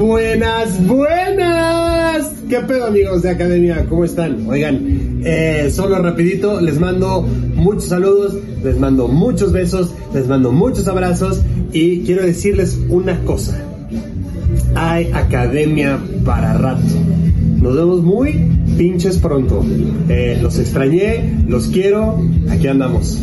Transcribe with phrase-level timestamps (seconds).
[0.00, 2.32] Buenas, buenas.
[2.48, 3.84] ¿Qué pedo amigos de Academia?
[3.86, 4.48] ¿Cómo están?
[4.48, 10.88] Oigan, eh, solo rapidito, les mando muchos saludos, les mando muchos besos, les mando muchos
[10.88, 11.42] abrazos
[11.74, 13.62] y quiero decirles una cosa.
[14.74, 16.80] Hay Academia para rato.
[17.60, 19.62] Nos vemos muy pinches pronto.
[20.08, 23.22] Eh, los extrañé, los quiero, aquí andamos.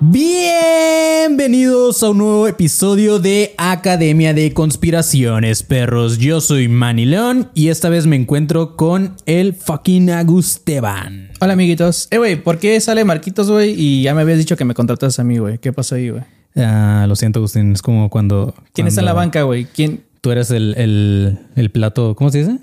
[0.00, 6.18] Bienvenidos a un nuevo episodio de Academia de Conspiraciones, perros.
[6.18, 11.30] Yo soy Manny León y esta vez me encuentro con el fucking Agusteban.
[11.40, 12.08] Hola, amiguitos.
[12.10, 13.80] Eh, güey, ¿por qué sale Marquitos, güey?
[13.80, 15.58] Y ya me habías dicho que me contratas a mí, güey.
[15.58, 16.24] ¿Qué pasa ahí, güey?
[16.56, 17.72] Ah, lo siento, Agustín.
[17.72, 18.52] Es como cuando.
[18.72, 19.64] ¿Quién está en la banca, güey?
[19.64, 20.02] ¿Quién?
[20.24, 22.14] Tú eres el, el, el plato.
[22.16, 22.56] ¿Cómo se dice?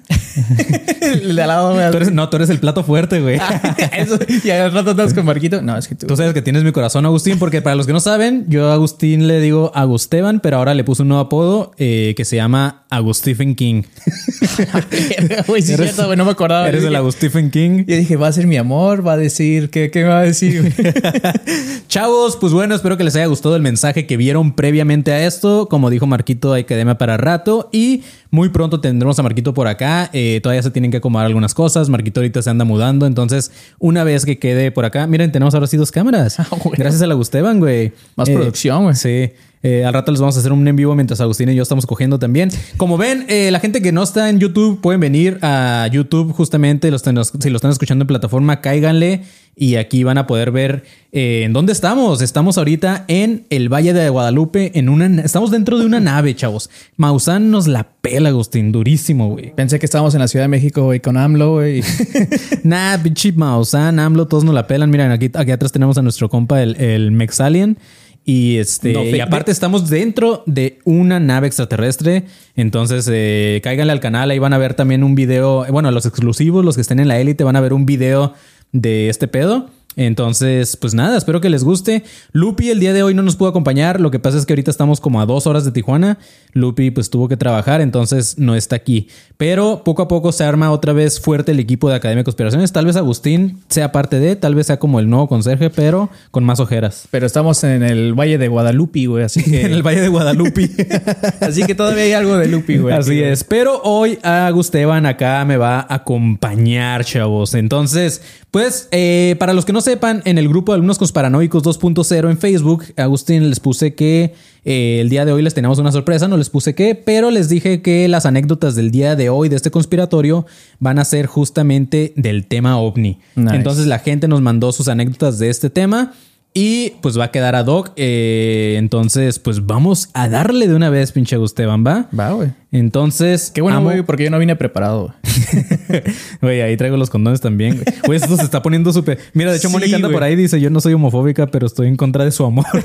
[1.02, 1.92] El de al lado, güey.
[1.92, 3.38] Tú eres- no, tú eres el plato fuerte, güey.
[3.96, 4.18] Eso.
[4.44, 5.62] Y al rato estás con Marquito.
[5.62, 6.08] No, es que tú.
[6.08, 8.74] Tú sabes que tienes mi corazón, Agustín, porque para los que no saben, yo a
[8.74, 12.81] Agustín le digo Agusteban, pero ahora le puse un nuevo apodo eh, que se llama
[12.92, 13.84] Agustephen King.
[15.48, 16.18] Güey, sí, es Eres- cierto, güey.
[16.18, 16.68] No me acordaba.
[16.68, 17.86] Eres el Agustephen King.
[17.88, 20.24] Yo dije, va a ser mi amor, va a decir, ¿qué, qué me va a
[20.24, 20.74] decir?
[21.88, 25.68] Chavos, pues bueno, espero que les haya gustado el mensaje que vieron previamente a esto.
[25.70, 30.10] Como dijo Marquito, hay academia para rato y muy pronto tendremos a Marquito por acá.
[30.14, 31.90] Eh, todavía se tienen que acomodar algunas cosas.
[31.90, 35.68] Marquito ahorita se anda mudando, entonces una vez que quede por acá, miren, tenemos ahora
[35.68, 36.38] sí dos cámaras.
[36.64, 36.76] güey.
[36.78, 37.94] Gracias a la Gusteban, güey.
[38.16, 38.96] Más Eh, producción, güey.
[38.96, 39.32] Sí.
[39.64, 41.86] Eh, al rato les vamos a hacer un en vivo mientras Agustín y yo estamos
[41.86, 42.50] cogiendo también.
[42.78, 46.90] Como ven, eh, la gente que no está en YouTube pueden venir a YouTube justamente.
[46.90, 49.22] Los, si lo están escuchando en plataforma, cáiganle
[49.56, 52.22] y aquí van a poder ver eh, en dónde estamos.
[52.22, 56.70] Estamos ahorita en el Valle de Guadalupe, en una, estamos dentro de una nave, chavos.
[56.96, 59.54] Maussan nos la pela, Agustín, durísimo, güey.
[59.54, 61.84] Pensé que estábamos en la Ciudad de México, güey, con AMLO, güey.
[62.64, 64.90] Nah, pinche Maussan, AMLO, todos nos la pelan.
[64.90, 67.78] Miren, aquí, aquí atrás tenemos a nuestro compa, el, el Mexalien.
[68.24, 72.26] Y este, No, y aparte estamos dentro de una nave extraterrestre.
[72.56, 75.66] Entonces, eh, cáiganle al canal, ahí van a ver también un video.
[75.70, 78.34] Bueno, los exclusivos, los que estén en la élite, van a ver un video
[78.72, 79.70] de este pedo.
[79.98, 82.04] Entonces, pues nada, espero que les guste.
[82.32, 84.00] Lupi el día de hoy no nos pudo acompañar.
[84.00, 86.18] Lo que pasa es que ahorita estamos como a dos horas de Tijuana.
[86.54, 89.10] Lupi pues tuvo que trabajar, entonces no está aquí.
[89.38, 92.72] Pero poco a poco se arma otra vez fuerte el equipo de Academia de Conspiraciones.
[92.72, 96.44] Tal vez Agustín sea parte de, tal vez sea como el nuevo conserje, pero con
[96.44, 97.08] más ojeras.
[97.12, 99.62] Pero estamos en el Valle de Guadalupe, güey, así que...
[99.72, 100.70] En el Valle de Guadalupe.
[101.42, 102.96] así que todavía hay algo de Lupi, güey.
[102.96, 103.44] Así es.
[103.44, 107.54] Pero hoy Agusteban acá me va a acompañar, chavos.
[107.54, 112.30] Entonces, pues, eh, para los que no sepan, en el grupo de Alumnos Conspiranoicos 2.0
[112.30, 114.34] en Facebook, Agustín les puse que
[114.64, 116.28] eh, el día de hoy les teníamos una sorpresa.
[116.28, 119.56] No les puse qué, pero les dije que las anécdotas del día de hoy de
[119.56, 120.46] este conspiratorio
[120.80, 123.20] van a ser justamente del tema ovni.
[123.36, 123.56] Nice.
[123.56, 126.14] Entonces, la gente nos mandó sus anécdotas de este tema.
[126.54, 127.94] Y pues va a quedar ad hoc.
[127.96, 132.10] eh, entonces, pues vamos a darle de una vez, pinche Agusteban, ¿va?
[132.18, 132.50] Va, güey.
[132.74, 135.14] Entonces, Qué bueno, amo- güey, porque yo no vine preparado,
[136.42, 136.62] güey.
[136.62, 137.76] Ahí traigo los condones también.
[137.76, 139.20] Güey, Güey, esto se está poniendo súper.
[139.34, 140.14] Mira, de hecho, Sí, Mónica anda güey.
[140.16, 142.66] por ahí dice: Yo no soy homofóbica, pero estoy en contra de su amor.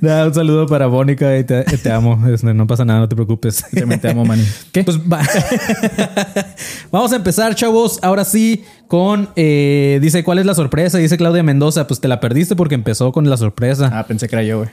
[0.00, 2.20] Nada, un saludo para Mónica y te, te amo.
[2.28, 3.64] Este, No pasa nada, no te preocupes.
[3.72, 4.44] También te amo, Manny.
[4.72, 4.82] ¿Qué?
[4.84, 5.22] Pues va-
[6.90, 7.98] Vamos a empezar, chavos.
[8.02, 9.28] Ahora sí, con.
[9.36, 10.98] eh, dice: ¿Cuál es la sorpresa?
[10.98, 13.90] Dice Claudia Mendoza: Pues te la perdiste porque empezó con la sorpresa.
[13.92, 14.70] Ah, pensé que era yo, güey.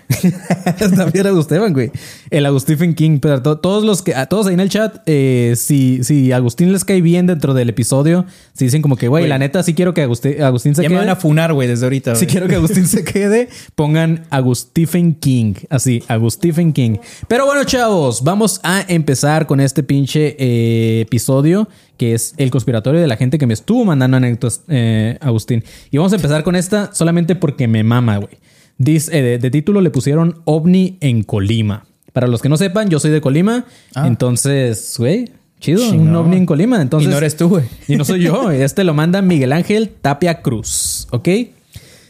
[0.96, 1.92] También Agusteban, güey.
[2.30, 3.11] El Agustín King.
[3.20, 6.72] Pero to- todos los que, a todos ahí en el chat, eh, si, si Agustín
[6.72, 9.94] les cae bien dentro del episodio, si dicen como que, güey, la neta sí quiero
[9.94, 11.06] que Agustín, Agustín se Ya me quede.
[11.06, 12.32] van a funar, güey, desde ahorita, Si güey.
[12.32, 15.56] quiero que Agustín se quede, pongan Agustín King.
[15.70, 16.98] Así, Agustín King.
[17.28, 21.68] Pero bueno, chavos, vamos a empezar con este pinche eh, episodio
[21.98, 25.64] que es el conspiratorio de la gente que me estuvo mandando anécdotas, eh, Agustín.
[25.92, 28.40] Y vamos a empezar con esta solamente porque me mama, güey.
[28.80, 31.86] Dice, de, de título le pusieron OVNI en Colima.
[32.14, 33.66] Para los que no sepan, yo soy de Colima.
[33.96, 34.08] Ah.
[34.08, 35.30] Entonces, güey,
[35.60, 35.90] chido.
[35.92, 36.82] Un ovni en Colima.
[36.82, 37.64] Entonces, y no eres tú, güey.
[37.88, 38.52] y no soy yo.
[38.52, 41.08] Este lo manda Miguel Ángel Tapia Cruz.
[41.12, 41.30] ¿Ok?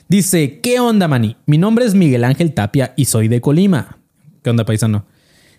[0.08, 1.38] Dice, ¿qué onda, Mani?
[1.46, 3.98] Mi nombre es Miguel Ángel Tapia y soy de Colima.
[4.44, 5.06] ¿Qué onda, paisano?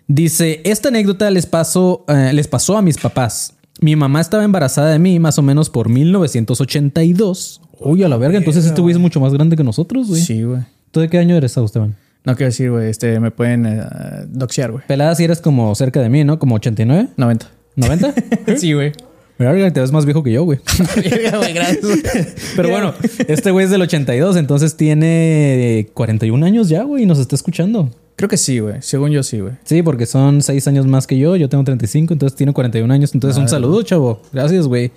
[0.07, 3.55] Dice, esta anécdota les pasó, eh, les pasó a mis papás.
[3.79, 7.61] Mi mamá estaba embarazada de mí más o menos por 1982.
[7.79, 8.37] Uy, a la verga.
[8.37, 10.21] Entonces este güey es mucho más grande que nosotros, güey.
[10.21, 10.61] Sí, güey.
[10.91, 11.95] ¿Tú de qué año eres, Esteban?
[12.25, 12.89] No quiero decir, güey.
[12.89, 13.83] Este, me pueden eh,
[14.27, 14.83] doxear, güey.
[14.87, 16.39] Pelada si eres como cerca de mí, ¿no?
[16.39, 17.47] Como 89, 90.
[17.75, 18.13] 90.
[18.57, 18.93] sí, güey.
[19.37, 20.59] Verga, te ves más viejo que yo, güey.
[22.55, 22.93] Pero bueno,
[23.27, 27.89] este güey es del 82, entonces tiene 41 años ya, güey, y nos está escuchando.
[28.15, 28.75] Creo que sí, güey.
[28.81, 29.53] Según yo, sí, güey.
[29.63, 33.13] Sí, porque son 6 años más que yo, yo tengo 35, entonces tiene 41 años.
[33.15, 34.21] Entonces un saludo, chavo.
[34.31, 34.91] Gracias, güey.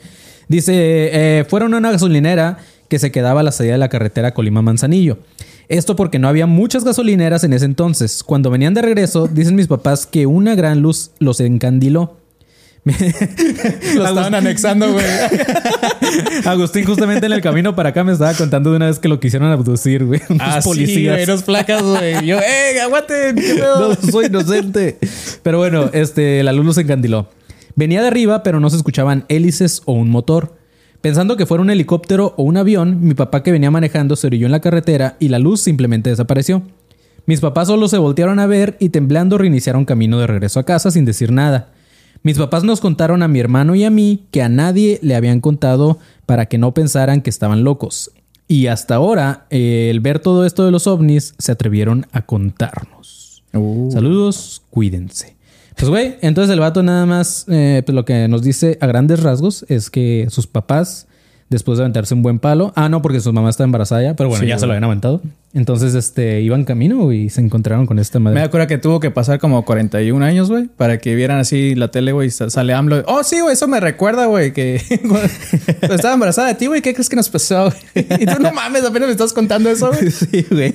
[0.49, 2.59] Dice, eh, fueron a una gasolinera
[2.89, 5.19] que se quedaba a la salida de la carretera Colima-Manzanillo.
[5.69, 8.23] Esto porque no había muchas gasolineras en ese entonces.
[8.23, 12.17] Cuando venían de regreso, dicen mis papás que una gran luz los encandiló.
[12.87, 15.05] Lo estaban anexando, güey.
[16.45, 19.19] Agustín justamente en el camino para acá me estaba contando de una vez que lo
[19.19, 20.21] quisieron abducir, güey.
[20.29, 21.15] Unos Ah, sí, policías.
[21.17, 22.25] güey, los placas, güey.
[22.27, 23.37] Yo, ¡eh, aguanten!
[23.37, 23.89] ¿Qué pedo?
[24.03, 24.99] No, soy inocente.
[25.43, 27.29] Pero bueno, este, la luz los encandiló.
[27.75, 30.56] Venía de arriba, pero no se escuchaban hélices o un motor.
[31.07, 34.47] Pensando que fuera un helicóptero o un avión, mi papá que venía manejando se orilló
[34.47, 36.65] en la carretera y la luz simplemente desapareció.
[37.27, 40.91] Mis papás solo se voltearon a ver y temblando reiniciaron camino de regreso a casa
[40.91, 41.69] sin decir nada.
[42.25, 45.41] Mis papás nos contaron a mi hermano y a mí que a nadie le habían
[45.41, 48.11] contado para que no pensaran que estaban locos.
[48.49, 53.45] Y hasta ahora, eh, el ver todo esto de los ovnis, se atrevieron a contarnos.
[53.53, 53.93] Uh.
[53.93, 55.36] Saludos, cuídense.
[55.77, 59.23] Pues güey, entonces el vato nada más, eh, pues lo que nos dice a grandes
[59.23, 61.07] rasgos es que sus papás,
[61.51, 64.31] después de aventarse un buen palo, ah, no, porque su mamá está embarazada ya, pero
[64.31, 65.21] bueno, Sí, ya se lo habían aventado.
[65.57, 68.43] Entonces, este, iban camino y se encontraron con esta Me madre.
[68.43, 72.13] acuerdo que tuvo que pasar como 41 años, güey, para que vieran así la tele,
[72.13, 73.05] güey, sale AMLO.
[73.07, 74.75] Oh, sí, güey, eso me recuerda, güey, que
[75.81, 77.73] estaba embarazada de ti, güey, ¿qué crees que nos pasó?
[77.95, 80.11] Y tú no mames, apenas me estás contando eso, güey.
[80.17, 80.75] Sí, güey.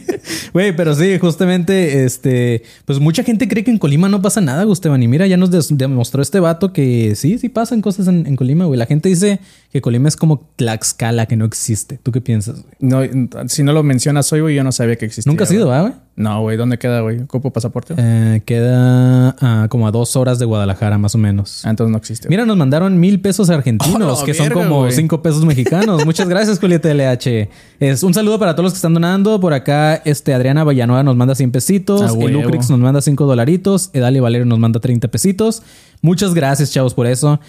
[0.51, 4.63] Güey, pero sí, justamente, este, pues mucha gente cree que en Colima no pasa nada,
[4.63, 5.03] Gusteban.
[5.03, 8.65] Y mira, ya nos demostró este vato que sí, sí pasan cosas en, en Colima,
[8.65, 8.79] güey.
[8.79, 9.39] La gente dice
[9.71, 11.99] que Colima es como Tlaxcala, que no existe.
[12.01, 12.73] ¿Tú qué piensas, güey?
[12.79, 13.01] No,
[13.47, 15.29] si no lo mencionas hoy, güey, yo no sabía que existía.
[15.29, 15.77] Nunca has ido, güey.
[15.77, 15.94] ¿ah, güey?
[16.15, 17.21] No, güey, ¿dónde queda, güey?
[17.21, 17.95] ¿Ocupo pasaporte?
[17.97, 21.65] Eh, queda ah, como a dos horas de Guadalajara, más o menos.
[21.65, 22.29] Ah, entonces no existe.
[22.29, 26.06] Mira, nos mandaron mil pesos argentinos, ¡Oh, que son como cinco pesos mexicanos.
[26.06, 27.50] Muchas gracias, Julieta LH.
[27.79, 29.39] Es un saludo para todos los que están donando.
[29.39, 32.01] Por acá, este Adriana Vallanueva nos manda 100 pesitos.
[32.01, 32.33] A El.
[32.33, 33.89] Lucrix nos manda 5 dolaritos.
[33.94, 35.63] Edali Valero nos manda 30 pesitos.
[36.01, 37.39] Muchas gracias, chavos, por eso.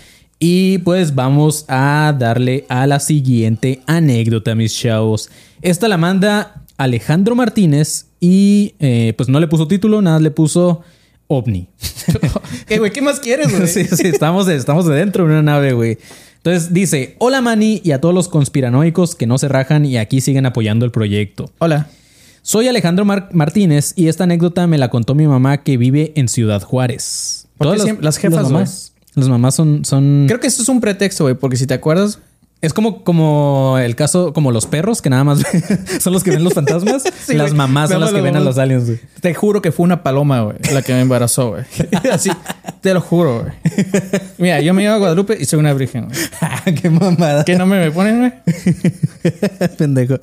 [0.44, 5.30] Y pues vamos a darle a la siguiente anécdota, mis chavos.
[5.62, 10.82] Esta la manda Alejandro Martínez y eh, pues no le puso título, nada le puso
[11.26, 11.68] ovni.
[12.66, 12.92] ¿Qué, güey?
[12.92, 13.66] ¿Qué más quieres, güey?
[13.68, 15.98] sí, sí, estamos, estamos de dentro de una nave, güey.
[16.38, 20.20] Entonces dice, hola Manny y a todos los conspiranoicos que no se rajan y aquí
[20.20, 21.50] siguen apoyando el proyecto.
[21.58, 21.88] Hola.
[22.42, 26.26] Soy Alejandro Mar- Martínez y esta anécdota me la contó mi mamá que vive en
[26.28, 27.46] Ciudad Juárez.
[27.56, 28.92] ¿Por qué Todas siempre- las jefas, mamás.
[29.14, 29.84] Las mamás son...
[29.84, 32.18] son Creo que eso es un pretexto, güey, porque si te acuerdas,
[32.62, 35.42] es como, como el caso, como los perros que nada más
[36.00, 37.02] son los que ven los fantasmas.
[37.26, 38.98] Sí, las mamás son las que ven a los aliens, güey.
[39.20, 41.64] te juro que fue una paloma, güey, la que me embarazó, güey.
[42.12, 42.30] Así,
[42.80, 43.52] te lo juro, güey.
[44.38, 46.74] Mira, yo me llamo Guadalupe y soy una virgen, güey.
[46.80, 47.44] Qué mamada.
[47.44, 48.32] ¿Qué nombre me ponen, güey?
[49.78, 50.18] Pendejo.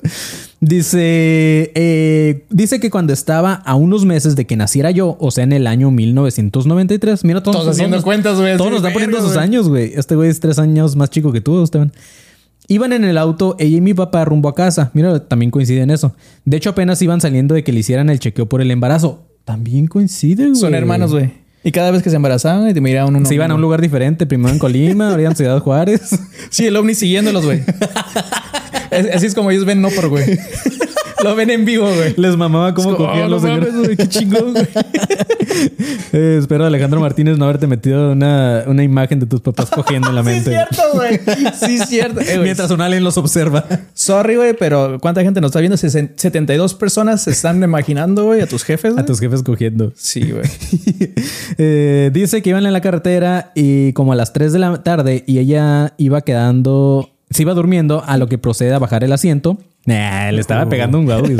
[0.60, 5.44] Dice, eh, dice que cuando estaba a unos meses de que naciera yo, o sea,
[5.44, 9.20] en el año 1993, mira todos, Todos haciendo nos- cuentas, güey, Todos nos están poniendo
[9.22, 9.92] sus años, güey.
[9.94, 11.92] Este güey es tres años más chico que tú, Esteban.
[12.68, 14.90] Iban en el auto ella y mi papá rumbo a casa.
[14.94, 16.14] Mira, también coincide en eso.
[16.44, 19.26] De hecho, apenas iban saliendo de que le hicieran el chequeo por el embarazo.
[19.44, 20.54] También coincide, güey.
[20.54, 21.32] Son hermanos, güey.
[21.62, 23.26] Y cada vez que se embarazaban, te miraban uno.
[23.26, 26.10] Se iban a un lugar diferente, primero en Colima, ahora en Ciudad Juárez.
[26.50, 27.62] Sí, el ovni siguiéndolos, güey.
[29.14, 30.24] Así es como ellos ven no por, güey.
[31.22, 32.14] Lo ven en vivo, güey.
[32.16, 33.84] Les mamaba cómo cogían oh, los no mames, señores.
[33.86, 34.66] güey, qué chingón, güey.
[36.12, 40.14] Eh, espero, Alejandro Martínez, no haberte metido una, una imagen de tus papás cogiendo en
[40.16, 40.50] la Sí, es mente.
[40.50, 41.20] cierto, güey.
[41.58, 42.20] Sí, es cierto.
[42.20, 43.64] Eh, Mientras un alien los observa.
[43.94, 45.76] Sorry, güey, pero ¿cuánta gente nos está viendo?
[45.76, 49.06] Sesen- 72 personas se están imaginando, güey, a tus jefes, A güey.
[49.06, 49.92] tus jefes cogiendo.
[49.96, 50.44] Sí, güey.
[51.58, 55.24] Eh, dice que iban en la carretera y como a las 3 de la tarde
[55.26, 59.58] y ella iba quedando, se iba durmiendo a lo que procede a bajar el asiento.
[59.86, 61.22] Nah, le estaba pegando un guau.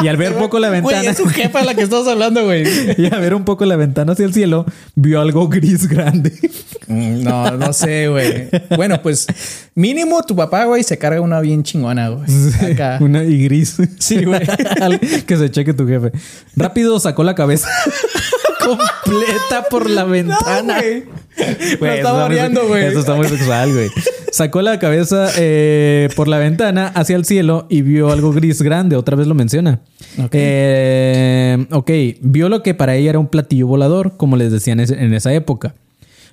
[0.00, 2.62] Y al ver poco la Güey, ventana, es su jefa la que estamos hablando, güey.
[2.98, 4.64] y al ver un poco la ventana hacia el cielo,
[4.94, 6.32] vio algo gris grande.
[6.86, 8.48] Mm, No, no sé, güey.
[8.76, 9.26] Bueno, pues
[9.74, 12.26] mínimo tu papá, güey, se carga una bien chingona, güey.
[12.72, 12.98] Acá.
[13.00, 13.76] Una y gris.
[13.98, 14.40] Sí, güey.
[15.26, 16.12] que se cheque tu jefe.
[16.54, 17.68] Rápido sacó la cabeza.
[18.76, 20.80] Completa por la ventana.
[20.80, 21.04] Güey,
[21.38, 22.84] eso está muy- variando, güey.
[22.84, 23.88] Eso está muy sexual, güey.
[24.32, 28.96] Sacó la cabeza eh, por la ventana hacia el cielo y vio algo gris grande.
[28.96, 29.80] Otra vez lo menciona.
[30.18, 30.30] Ok.
[30.32, 31.90] Eh, ok.
[32.20, 35.74] Vio lo que para ella era un platillo volador, como les decían en esa época.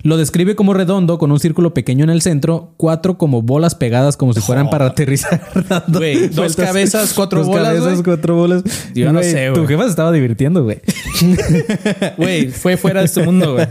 [0.02, 4.16] Lo describe como redondo, con un círculo pequeño en el centro, cuatro como bolas pegadas
[4.16, 5.40] como si fueran para aterrizar.
[5.88, 6.00] dos
[6.36, 6.56] vueltas.
[6.56, 8.02] cabezas, cuatro Dos bolas, cabezas, güey.
[8.04, 8.62] cuatro bolas.
[8.94, 9.66] Yo no Güey, sé, Tu güey.
[9.68, 10.80] jefa se estaba divirtiendo, güey.
[12.16, 13.66] Güey, fue fuera de este mundo, güey.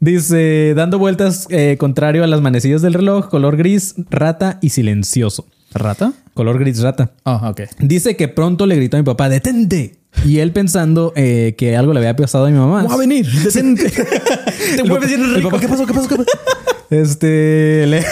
[0.00, 5.46] Dice, dando vueltas eh, contrario a las manecillas del reloj, color gris, rata y silencioso.
[5.72, 6.12] ¿Rata?
[6.34, 7.10] Color gris, rata.
[7.24, 7.62] Ah, ok.
[7.80, 9.96] Dice que pronto le gritó a mi papá, detente.
[10.26, 12.82] Y él pensando eh, que algo le había pasado a mi mamá.
[12.84, 13.90] Voy a venir, detente.
[14.76, 15.50] Te mueves papá- bien el rico.
[15.50, 15.86] papá, ¿Qué pasó?
[15.86, 16.08] ¿Qué pasó?
[16.08, 16.30] ¿Qué pasó?
[16.90, 18.04] Este le-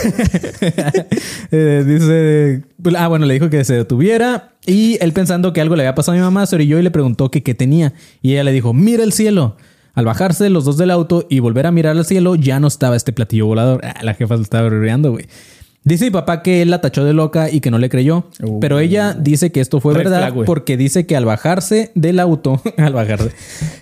[1.50, 2.62] eh, dice
[2.96, 6.16] ah bueno le dijo que se detuviera y él pensando que algo le había pasado
[6.16, 7.92] a mi mamá se orilló y le preguntó que qué tenía
[8.22, 9.56] y ella le dijo mira el cielo
[9.94, 12.96] al bajarse los dos del auto y volver a mirar al cielo ya no estaba
[12.96, 15.26] este platillo volador Ah, la jefa se estaba riendo güey
[15.84, 18.60] dice mi papá que él la tachó de loca y que no le creyó Uh.
[18.60, 22.60] pero ella dice que esto fue verdad flag, porque dice que al bajarse del auto,
[22.78, 23.32] al bajarse,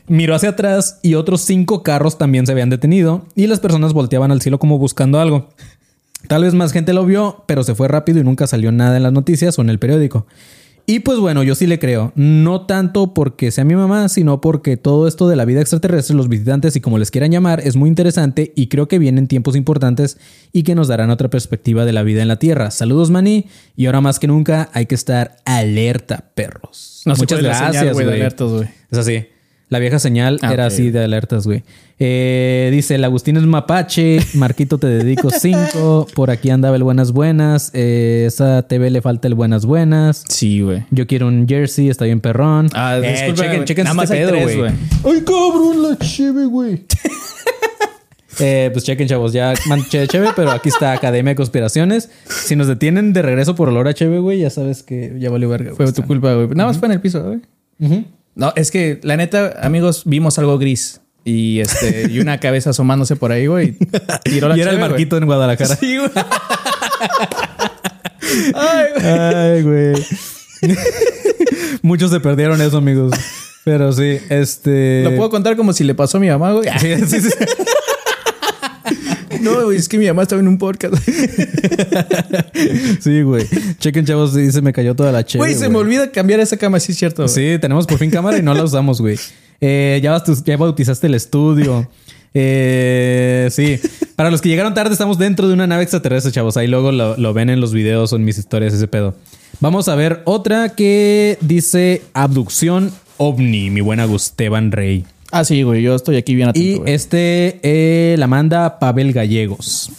[0.08, 4.30] miró hacia atrás y otros cinco carros también se habían detenido y las personas volteaban
[4.30, 5.48] al cielo como buscando algo.
[6.28, 9.02] Tal vez más gente lo vio, pero se fue rápido y nunca salió nada en
[9.02, 10.26] las noticias o en el periódico.
[10.90, 12.10] Y pues bueno, yo sí le creo.
[12.16, 16.28] No tanto porque sea mi mamá, sino porque todo esto de la vida extraterrestre, los
[16.28, 20.18] visitantes y como les quieran llamar, es muy interesante y creo que vienen tiempos importantes
[20.50, 22.72] y que nos darán otra perspectiva de la vida en la Tierra.
[22.72, 23.46] Saludos, Maní.
[23.76, 27.02] Y ahora más que nunca hay que estar alerta, perros.
[27.06, 28.20] No Muchas gracias, güey.
[28.20, 29.26] Es así.
[29.70, 31.62] La vieja señal Ah, era así de alertas, güey.
[32.00, 37.12] Eh, dice, el Agustín es mapache, Marquito te dedico cinco, por aquí andaba el buenas
[37.12, 40.24] buenas, eh, esa TV le falta el buenas buenas.
[40.28, 40.84] Sí, güey.
[40.90, 42.68] Yo quiero un jersey, está bien perrón.
[42.74, 44.60] Ah, Eh, disculpa, chequen, chequen Nada más pedo, güey.
[45.04, 46.84] Ay, cabrón, la cheve, güey.
[48.42, 52.08] Eh, pues chequen, chavos, ya manché de cheve, pero aquí está Academia de Conspiraciones.
[52.26, 55.50] Si nos detienen de regreso por olor a cheve, güey, ya sabes que ya valió
[55.50, 55.74] verga.
[55.74, 55.94] Fue güey.
[55.94, 56.48] tu culpa, güey.
[56.48, 57.40] Nada más fue en el piso, güey.
[57.80, 58.04] Ujú.
[58.40, 61.02] No, es que la neta, amigos, vimos algo gris.
[61.26, 63.76] Y este, y una cabeza asomándose por ahí, güey.
[64.24, 64.88] Tiró la Y era el güey.
[64.88, 65.76] Marquito en Guadalajara.
[65.76, 66.10] Sí, güey.
[68.54, 69.06] Ay, güey.
[69.06, 70.06] Ay, güey.
[71.82, 73.12] Muchos se perdieron eso, amigos.
[73.62, 75.02] Pero sí, este.
[75.04, 76.66] Lo puedo contar como si le pasó a mi mamá, güey.
[76.78, 77.28] Sí, sí, sí.
[79.42, 80.94] No, güey, es que mi mamá estaba en un podcast.
[83.00, 83.46] Sí, güey.
[83.78, 85.50] Chequen, chavos, se me cayó toda la chévere.
[85.52, 87.22] Güey, se me olvida cambiar esa cama, sí es cierto.
[87.22, 87.34] güey.
[87.34, 89.18] Sí, tenemos por fin cámara y no la usamos, güey.
[89.60, 91.88] Eh, ya, ya bautizaste el estudio.
[92.34, 93.78] Eh, sí.
[94.16, 96.56] Para los que llegaron tarde, estamos dentro de una nave extraterrestre, chavos.
[96.56, 99.14] Ahí luego lo, lo ven en los videos o en mis historias, ese pedo.
[99.60, 105.04] Vamos a ver otra que dice abducción ovni, mi buena Gusteban Rey.
[105.30, 106.66] Ah, sí, güey, yo estoy aquí bien atento.
[106.66, 106.92] Y güey.
[106.92, 109.90] este eh, la manda Pavel Gallegos.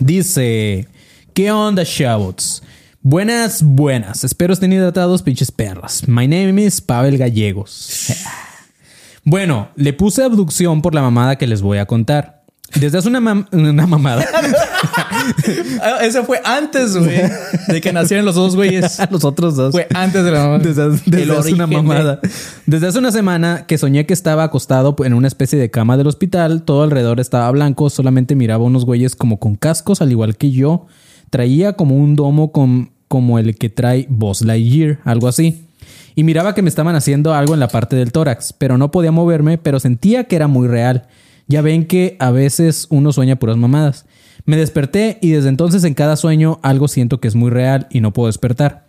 [0.00, 0.88] Dice:
[1.32, 2.62] ¿Qué onda, chavos?
[3.00, 4.24] Buenas, buenas.
[4.24, 6.06] Espero estén hidratados, pinches perras.
[6.08, 8.12] My name is Pavel Gallegos.
[9.24, 12.37] Bueno, le puse abducción por la mamada que les voy a contar.
[12.74, 14.24] Desde hace una, mam- una mamada.
[16.02, 17.20] Eso fue antes, güey,
[17.68, 18.98] de que nacieran los dos güeyes.
[19.10, 19.72] Los otros dos.
[19.72, 20.58] Fue antes de la mamá.
[20.58, 20.82] Desde,
[21.36, 22.20] hace una de- mamada.
[22.66, 26.06] Desde hace una semana que soñé que estaba acostado en una especie de cama del
[26.06, 26.62] hospital.
[26.62, 27.90] Todo alrededor estaba blanco.
[27.90, 30.86] Solamente miraba unos güeyes como con cascos, al igual que yo.
[31.30, 35.64] Traía como un domo con, como el que trae Buzz Lightyear, algo así.
[36.14, 39.12] Y miraba que me estaban haciendo algo en la parte del tórax, pero no podía
[39.12, 41.06] moverme, pero sentía que era muy real.
[41.48, 44.06] Ya ven que a veces uno sueña puras mamadas.
[44.44, 48.00] Me desperté y desde entonces en cada sueño algo siento que es muy real y
[48.00, 48.86] no puedo despertar.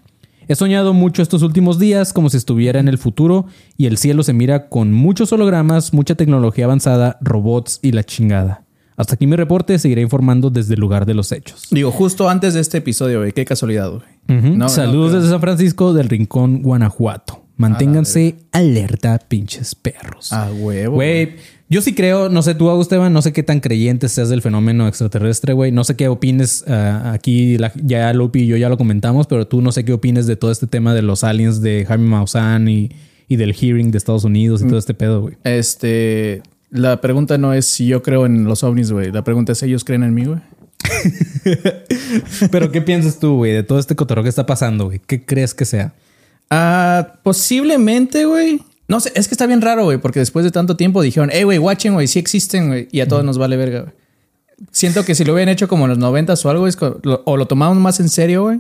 [0.48, 3.46] He soñado mucho estos últimos días como si estuviera en el futuro
[3.78, 8.64] y el cielo se mira con muchos hologramas, mucha tecnología avanzada, robots y la chingada.
[8.98, 11.68] Hasta aquí mi reporte, seguiré informando desde el lugar de los hechos.
[11.72, 13.32] Digo, justo antes de este episodio, güey.
[13.32, 14.58] Qué casualidad, güey.
[14.58, 17.46] No, Saludos no, desde San Francisco del Rincón, Guanajuato.
[17.56, 20.34] Manténganse alerta, pinches perros.
[20.34, 20.96] A huevo.
[20.96, 21.36] Güey,
[21.70, 24.88] yo sí creo, no sé tú, Esteban, no sé qué tan creyente seas del fenómeno
[24.88, 25.72] extraterrestre, güey.
[25.72, 29.48] No sé qué opines ah, aquí, la- ya Lupi y yo ya lo comentamos, pero
[29.48, 32.68] tú no sé qué opines de todo este tema de los aliens de Jaime Maussan
[32.68, 32.90] y,
[33.28, 35.36] y del hearing de Estados Unidos y todo este pedo, güey.
[35.44, 36.42] Este.
[36.72, 39.12] La pregunta no es si yo creo en los ovnis, güey.
[39.12, 40.40] La pregunta es: ¿ellos creen en mí, güey?
[42.52, 45.00] Pero ¿qué piensas tú, güey, de todo este cotorreo que está pasando, güey?
[45.06, 45.94] ¿Qué crees que sea?
[46.50, 48.60] Ah, posiblemente, güey.
[48.90, 51.44] No sé, es que está bien raro, güey, porque después de tanto tiempo dijeron, hey,
[51.44, 53.94] güey, watchen, güey, sí existen, güey, y a todos nos vale verga, güey.
[54.72, 57.38] siento que si lo hubieran hecho como en los noventas o algo, es lo- o
[57.38, 58.60] lo tomamos más en serio, güey,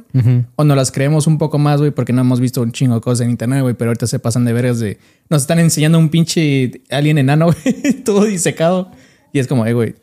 [0.55, 3.01] o nos las creemos un poco más, güey, porque no hemos visto un chingo de
[3.01, 4.97] cosas en internet, güey, pero ahorita se pasan de veras de...
[5.29, 8.91] Nos están enseñando un pinche alien enano, güey, todo disecado.
[9.33, 9.95] Y es como, eh, güey,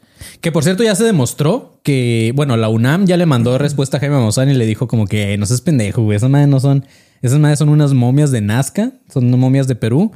[0.43, 4.01] Que por cierto ya se demostró que, bueno, la UNAM ya le mandó respuesta a
[4.01, 6.17] Jaime Maussan y le dijo como que "Eh, no seas pendejo, güey.
[6.17, 6.85] Esas madres no son,
[7.23, 10.13] esas madres son unas momias de Nazca, son momias de Perú.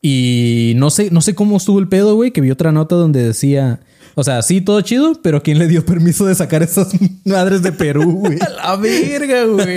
[0.00, 3.22] Y no sé, no sé cómo estuvo el pedo, güey, que vi otra nota donde
[3.24, 3.80] decía,
[4.16, 6.88] o sea, sí, todo chido, pero ¿quién le dio permiso de sacar esas
[7.24, 8.38] madres de Perú, güey?
[8.46, 9.76] a la verga, güey.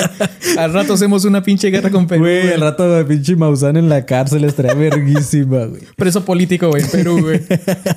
[0.57, 3.89] Al rato hacemos una pinche guerra con Perú, Güey, el rato de pinche Maussan en
[3.89, 5.81] la cárcel estaría verguísima, güey.
[5.96, 7.41] Preso político, güey, en Perú, güey.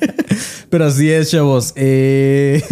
[0.69, 1.73] Pero así es, chavos.
[1.75, 2.63] Eh,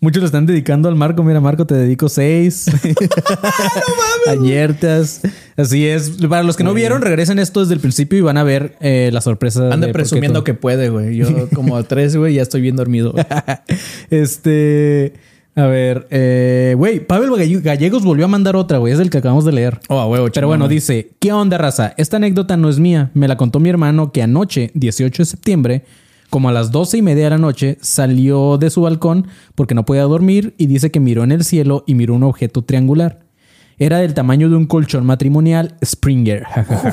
[0.00, 1.22] muchos le están dedicando al Marco.
[1.22, 2.66] Mira, Marco, te dedico seis.
[4.26, 5.22] Añertas.
[5.56, 6.10] Así es.
[6.28, 9.10] Para los que no vieron, regresen esto desde el principio y van a ver eh,
[9.12, 9.72] la sorpresa.
[9.72, 11.16] Anda presumiendo que puede, güey.
[11.16, 13.14] Yo como a tres, güey, ya estoy bien dormido.
[14.10, 15.14] este.
[15.58, 18.92] A ver, eh, güey, Pavel Galle- Gallegos volvió a mandar otra, güey.
[18.92, 19.80] Es el que acabamos de leer.
[19.88, 21.94] Oh, huevo, Pero bueno, dice, ¿qué onda, raza?
[21.96, 23.10] Esta anécdota no es mía.
[23.14, 25.84] Me la contó mi hermano que anoche, 18 de septiembre,
[26.30, 29.84] como a las 12 y media de la noche, salió de su balcón porque no
[29.84, 33.20] podía dormir y dice que miró en el cielo y miró un objeto triangular.
[33.78, 36.46] Era del tamaño de un colchón matrimonial Springer.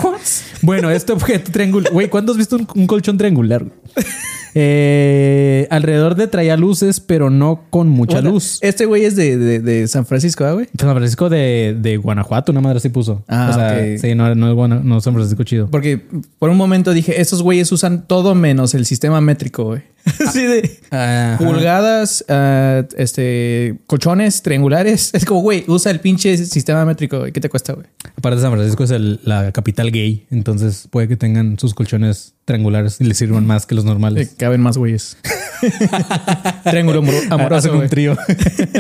[0.62, 1.94] bueno, este objeto triangular...
[1.94, 3.66] Güey, ¿cuándo has visto un, un colchón triangular?
[4.56, 8.60] Eh, alrededor de traía luces, pero no con mucha Bueno, luz.
[8.62, 10.68] Este güey es de, de, de San Francisco, ¿ah, güey?
[10.78, 13.24] San Francisco de, de Guanajuato, una madre así puso.
[13.28, 15.70] Ah, o sea, sí, no, no es Guana- no es San Francisco chido.
[15.70, 16.02] Porque
[16.40, 19.82] por un momento dije, estos güeyes usan todo menos el sistema métrico, güey.
[20.28, 21.38] Así de Ajá.
[21.38, 25.12] pulgadas, ah, este, colchones triangulares.
[25.14, 27.32] Es como, güey, usa el pinche sistema métrico, güey.
[27.32, 27.88] ¿Qué te cuesta, güey?
[28.18, 33.00] Aparte, San Francisco es el- la capital gay, entonces puede que tengan sus colchones triangulares
[33.00, 34.36] y les sirvan más que los Eh, normales.
[34.38, 35.18] caben más güeyes.
[36.64, 38.18] Triángulo amor- amoroso, Hacen un trío.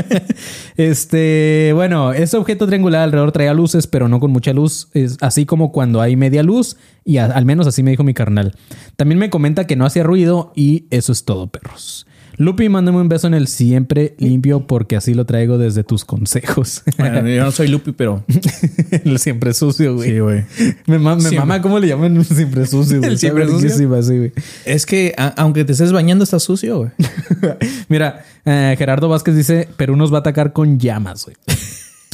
[0.77, 5.45] este, bueno, ese objeto triangular alrededor traía luces, pero no con mucha luz, es así
[5.45, 8.55] como cuando hay media luz, y a- al menos así me dijo mi carnal.
[8.95, 12.05] También me comenta que no hacía ruido, y eso es todo, perros.
[12.43, 16.83] Lupi, mándame un beso en el siempre limpio, porque así lo traigo desde tus consejos.
[16.97, 18.23] Bueno, yo no soy Lupi, pero
[18.91, 20.09] el siempre sucio, güey.
[20.11, 20.43] sí, güey.
[20.85, 22.99] Me, ma- me mama cómo le llaman el siempre sucio.
[22.99, 23.09] güey.
[23.13, 23.59] ¿El siempre sucio?
[23.59, 24.31] verguísima, sí, güey.
[24.65, 26.91] Es que aunque te estés bañando, está sucio, güey.
[27.89, 31.35] Mira, eh, Gerardo Vázquez dice, Perú nos va a atacar con llamas, güey.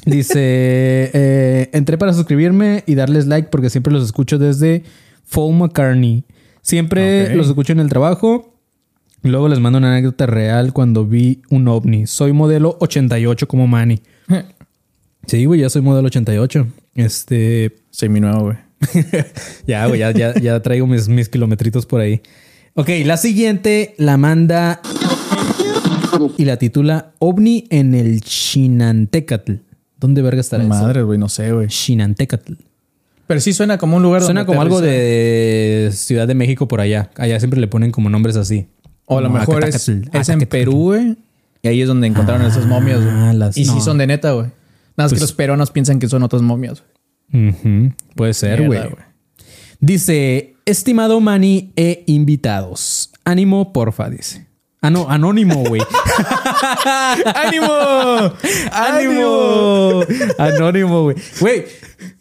[0.05, 0.39] Dice,
[1.13, 4.83] eh, entré para suscribirme y darles like porque siempre los escucho desde
[5.33, 6.23] Paul McCartney.
[6.61, 8.55] Siempre los escucho en el trabajo.
[9.23, 12.07] Luego les mando una anécdota real cuando vi un ovni.
[12.07, 14.01] Soy modelo 88 como Manny.
[15.27, 16.65] Sí, güey, ya soy modelo 88.
[16.95, 18.57] Este, Soy mi nuevo, güey.
[19.67, 22.21] ya, güey, ya, ya, ya traigo mis, mis kilometritos por ahí.
[22.73, 24.81] Ok, la siguiente la manda
[26.35, 29.53] y la titula OVNI en el Chinantecatl.
[29.99, 30.69] ¿Dónde verga estará eso?
[30.69, 31.67] Madre, güey, no sé, güey.
[31.67, 32.53] Chinantecatl.
[33.27, 36.81] Pero sí suena como un lugar Suena donde como algo de Ciudad de México por
[36.81, 37.11] allá.
[37.15, 38.67] Allá siempre le ponen como nombres así.
[39.09, 40.39] O a lo mejor es, es en.
[40.47, 41.17] Perú, güey.
[41.61, 43.13] Y ahí es donde encontraron esas momias, güey.
[43.13, 43.81] Ah, las- Y sí no.
[43.81, 44.45] son de neta, güey.
[44.45, 44.53] Nada
[44.95, 46.83] más Pues- que los peruanos piensan que son otras momias,
[47.31, 47.93] güey.
[48.15, 48.79] Puede ser, güey.
[49.81, 53.11] Dice, estimado Manny e invitados.
[53.25, 54.47] Ánimo, porfa, dice.
[54.81, 55.81] Ah, no, anónimo, güey.
[57.35, 57.67] ¡Ánimo!
[58.71, 60.01] ¡Ánimo!
[60.37, 61.15] Anónimo, güey.
[61.39, 61.65] Güey,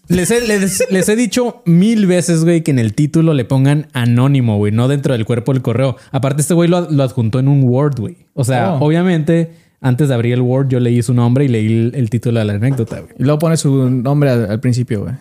[0.09, 3.87] les he, les- les he dicho mil veces, güey, que en el título le pongan
[3.93, 5.97] anónimo, güey, no dentro del cuerpo del correo.
[6.13, 8.17] Aparte, este güey lo, lo adjuntó en un Word, güey.
[8.35, 8.87] O sea, Oh.
[8.87, 12.39] obviamente, antes de abrir el Word, yo leí su nombre y leí el, el título
[12.39, 13.13] de la anécdota, güey.
[13.19, 15.15] Y luego pone su nombre al, al principio, güey.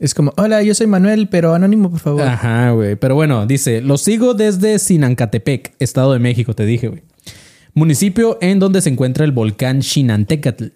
[0.00, 2.22] Es como, hola, yo soy Manuel, pero anónimo, por favor.
[2.22, 2.94] Ajá, güey.
[2.94, 7.02] Pero bueno, dice, lo sigo desde Sinancatepec, Estado de México, te dije, güey.
[7.74, 10.66] Municipio en donde se encuentra el volcán Chinantecatl.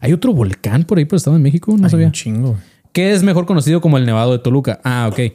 [0.00, 1.74] ¿Hay otro volcán por ahí por Estado de México?
[1.78, 2.06] No Ay, sabía.
[2.06, 2.60] un chingo, güey.
[2.94, 4.80] Que es mejor conocido como el Nevado de Toluca.
[4.84, 5.34] Ah, ok.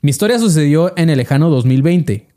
[0.00, 2.28] Mi historia sucedió en el lejano 2020.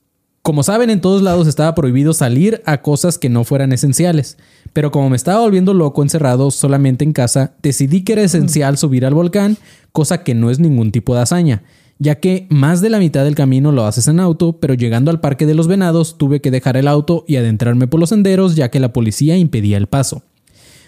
[0.42, 4.40] Como saben, en todos lados estaba prohibido salir a cosas que no fueran esenciales.
[4.74, 9.06] Pero como me estaba volviendo loco encerrado solamente en casa, decidí que era esencial subir
[9.06, 9.58] al volcán,
[9.92, 11.62] cosa que no es ningún tipo de hazaña,
[12.00, 15.20] ya que más de la mitad del camino lo haces en auto, pero llegando al
[15.20, 18.72] Parque de los Venados tuve que dejar el auto y adentrarme por los senderos ya
[18.72, 20.24] que la policía impedía el paso.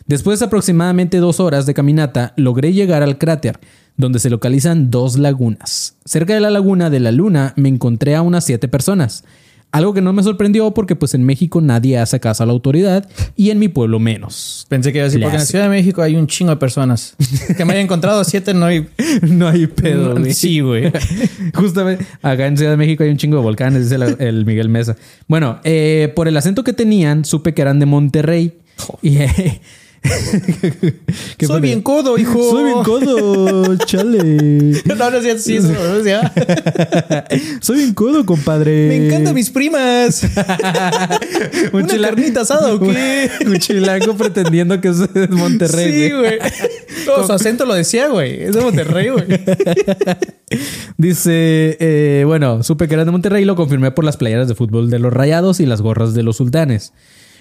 [0.09, 3.59] Después de aproximadamente dos horas de caminata, logré llegar al cráter,
[3.95, 5.97] donde se localizan dos lagunas.
[6.03, 9.23] Cerca de la laguna de la luna me encontré a unas siete personas.
[9.71, 13.07] Algo que no me sorprendió porque pues en México nadie hace caso a la autoridad
[13.35, 14.65] y en mi pueblo menos.
[14.67, 15.45] Pensé que iba a decir, porque en la.
[15.45, 17.15] Ciudad de México hay un chingo de personas.
[17.55, 18.87] Que me haya encontrado siete, no hay.
[19.21, 20.33] No hay pedo, güey.
[20.33, 20.91] Sí, güey.
[21.53, 24.95] Justamente acá en Ciudad de México hay un chingo de volcanes, dice el Miguel Mesa.
[25.27, 28.57] Bueno, eh, por el acento que tenían, supe que eran de Monterrey.
[29.03, 29.61] Y, eh, ¿Qué
[31.45, 32.51] Soy bien codo, hijo.
[32.51, 34.81] Soy bien codo, chale.
[34.85, 36.31] No, no es cierto, sí, eso no cierto.
[37.61, 38.87] Soy bien codo, compadre.
[38.87, 40.23] Me encantan mis primas.
[41.73, 43.29] Un ¿Una carnita asada o qué?
[43.45, 45.91] Un chilango pretendiendo que es de Monterrey.
[45.91, 46.39] Sí, güey.
[47.05, 48.43] Todo su acento lo decía, güey.
[48.43, 49.25] Es de Monterrey, güey.
[50.97, 54.55] Dice, eh, bueno, supe que eran de Monterrey y lo confirmé por las playeras de
[54.55, 56.93] fútbol de los Rayados y las gorras de los Sultanes.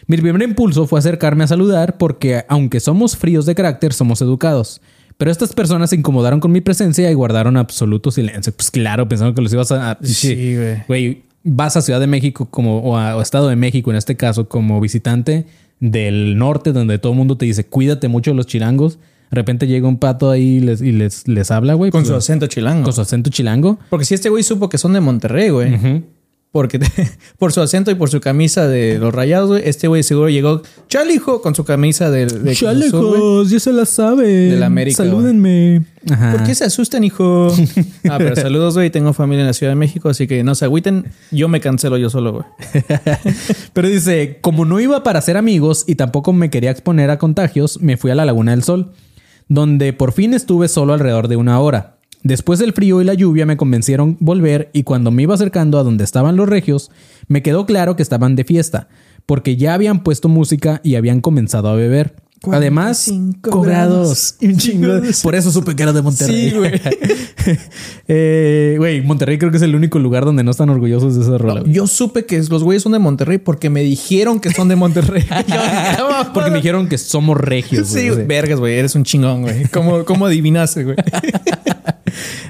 [0.09, 4.81] Mi primer impulso fue acercarme a saludar porque, aunque somos fríos de carácter, somos educados.
[5.19, 8.53] Pero estas personas se incomodaron con mi presencia y guardaron absoluto silencio.
[8.57, 9.99] Pues claro, pensaron que los ibas a...
[10.03, 10.85] Sí, güey.
[10.89, 14.17] Güey, vas a Ciudad de México como, o a o Estado de México en este
[14.17, 15.45] caso como visitante
[15.79, 18.99] del norte donde todo el mundo te dice cuídate mucho de los chilangos.
[19.31, 21.91] De repente llega un pato ahí y les, y les, les habla, güey.
[21.91, 22.85] Con pues, su acento chilango.
[22.85, 23.79] con su acento chilango.
[23.91, 26.03] Porque si este güey supo que son de Monterrey, güey.
[26.51, 26.81] Porque
[27.39, 30.63] por su acento y por su camisa de los rayados, güey, este güey seguro llegó
[30.89, 32.55] chalijo con su camisa de, de.
[32.55, 34.27] Chalecos, ya se la sabe.
[34.27, 35.85] Del América, Salúdenme.
[36.11, 36.33] Ajá.
[36.33, 37.55] ¿Por qué se asustan, hijo?
[38.09, 38.89] ah, pero saludos, güey.
[38.89, 41.13] Tengo familia en la Ciudad de México, así que no se agüiten.
[41.31, 42.45] Yo me cancelo yo solo, güey.
[43.75, 47.81] Pero dice, como no iba para ser amigos y tampoco me quería exponer a contagios,
[47.83, 48.93] me fui a la Laguna del Sol,
[49.49, 51.98] donde por fin estuve solo alrededor de una hora.
[52.23, 55.83] Después del frío y la lluvia me convencieron volver y cuando me iba acercando a
[55.85, 56.91] donde estaban los regios,
[57.29, 58.89] me quedó claro que estaban de fiesta,
[59.27, 62.17] porque ya habían puesto música y habían comenzado a beber.
[62.53, 64.37] Además, 45 cobrados.
[64.41, 66.51] Y un chingo de- Por eso supe que era de Monterrey.
[66.51, 66.73] Sí, güey.
[68.09, 71.39] Eh, Güey, Monterrey creo que es el único lugar donde no están orgullosos de esa
[71.39, 71.63] rola.
[71.67, 75.25] Yo supe que los güeyes son de Monterrey porque me dijeron que son de Monterrey.
[76.35, 77.89] Porque me dijeron que somos regios.
[77.89, 78.27] Sí, güey.
[78.27, 78.75] vergas, güey.
[78.79, 79.65] Eres un chingón, güey.
[79.69, 80.97] ¿Cómo, cómo adivinaste, güey?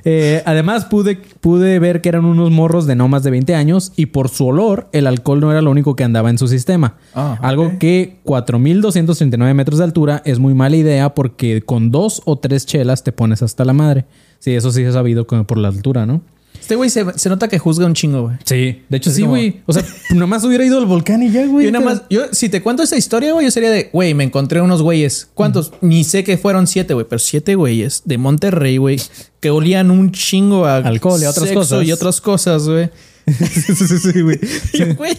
[0.04, 3.92] Eh, además, pude, pude ver que eran unos morros de no más de 20 años
[3.96, 6.94] y por su olor, el alcohol no era lo único que andaba en su sistema.
[7.14, 7.78] Ah, Algo ok.
[7.78, 13.04] que 4.239 metros de altura es muy mala idea porque con dos o tres chelas
[13.04, 14.06] te pones hasta la madre.
[14.38, 16.22] Sí, eso sí he sabido por la altura, ¿no?
[16.68, 18.37] Este güey se, se nota que juzga un chingo, güey.
[18.44, 19.62] Sí, de hecho sí, como- güey.
[19.64, 19.83] O sea,
[20.14, 21.64] nomás hubiera ido al volcán y ya, güey.
[21.64, 24.24] Yo nada más, yo, si te cuento esta historia, güey, yo sería de, güey, me
[24.24, 25.31] encontré unos güeyes.
[25.33, 25.72] ¿Cuántos?
[25.81, 29.00] Ni sé que fueron siete, güey, pero siete güeyes de Monterrey, güey,
[29.40, 31.87] que olían un chingo a Alcohol y otras sexo cosas.
[31.87, 32.90] Y otras cosas, güey.
[33.26, 34.38] sí, sí, sí, güey.
[34.74, 35.18] Y yo, güey,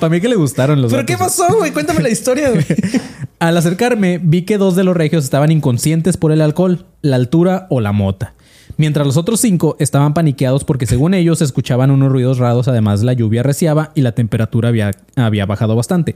[0.00, 1.70] Para mí que le gustaron los ¿pero qué pasó, güey?
[1.70, 2.64] Cuéntame la historia, güey.
[3.40, 7.66] Al acercarme, vi que dos de los regios estaban inconscientes por el alcohol, la altura
[7.68, 8.32] o la mota.
[8.78, 13.12] Mientras los otros cinco estaban paniqueados porque según ellos escuchaban unos ruidos raros, además la
[13.12, 16.14] lluvia reciaba y la temperatura había, había bajado bastante.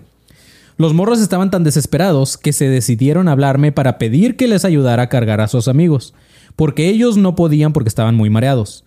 [0.76, 5.08] Los morros estaban tan desesperados que se decidieron hablarme para pedir que les ayudara a
[5.08, 6.14] cargar a sus amigos,
[6.54, 8.84] porque ellos no podían porque estaban muy mareados.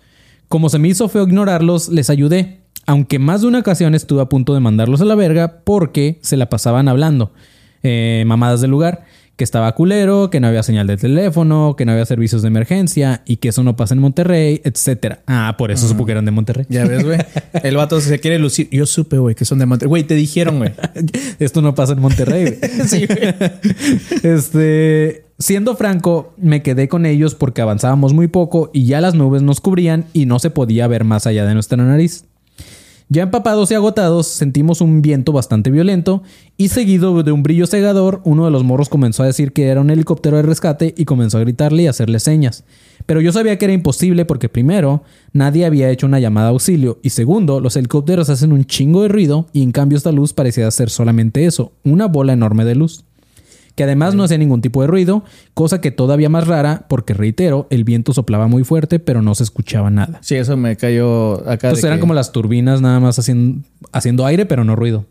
[0.48, 4.30] Como se me hizo feo ignorarlos, les ayudé, aunque más de una ocasión estuve a
[4.30, 7.34] punto de mandarlos a la verga porque se la pasaban hablando,
[7.84, 9.04] eh, mamadas del lugar,
[9.36, 13.22] que estaba culero, que no había señal de teléfono, que no había servicios de emergencia
[13.26, 15.20] y que eso no pasa en Monterrey, etcétera.
[15.28, 16.66] Ah, por eso supo que eran de Monterrey.
[16.70, 17.20] Ya ves, güey.
[17.64, 18.70] El vato se quiere lucir.
[18.72, 19.90] Yo supe, güey, que son de Monterrey.
[19.90, 20.72] Güey, te dijeron, güey.
[21.40, 22.44] Esto no pasa en Monterrey.
[22.46, 22.72] güey.
[22.88, 23.34] Sí, güey.
[24.24, 29.42] Este, siendo franco, me quedé con ellos porque avanzábamos muy poco y ya las nubes
[29.42, 32.26] nos cubrían y no se podía ver más allá de nuestra nariz.
[33.08, 36.24] Ya empapados y agotados, sentimos un viento bastante violento
[36.58, 39.80] y seguido de un brillo cegador, uno de los morros comenzó a decir que era
[39.80, 42.64] un helicóptero de rescate y comenzó a gritarle y hacerle señas.
[43.06, 46.98] Pero yo sabía que era imposible porque primero, nadie había hecho una llamada de auxilio
[47.04, 50.70] y segundo, los helicópteros hacen un chingo de ruido y en cambio esta luz parecía
[50.72, 53.06] ser solamente eso, una bola enorme de luz
[53.76, 57.68] que además no hacía ningún tipo de ruido, cosa que todavía más rara porque, reitero,
[57.70, 60.20] el viento soplaba muy fuerte, pero no se escuchaba nada.
[60.22, 61.68] Sí, eso me cayó acá.
[61.68, 65.06] Entonces de eran que, como las turbinas nada más haciendo, haciendo aire, pero no ruido.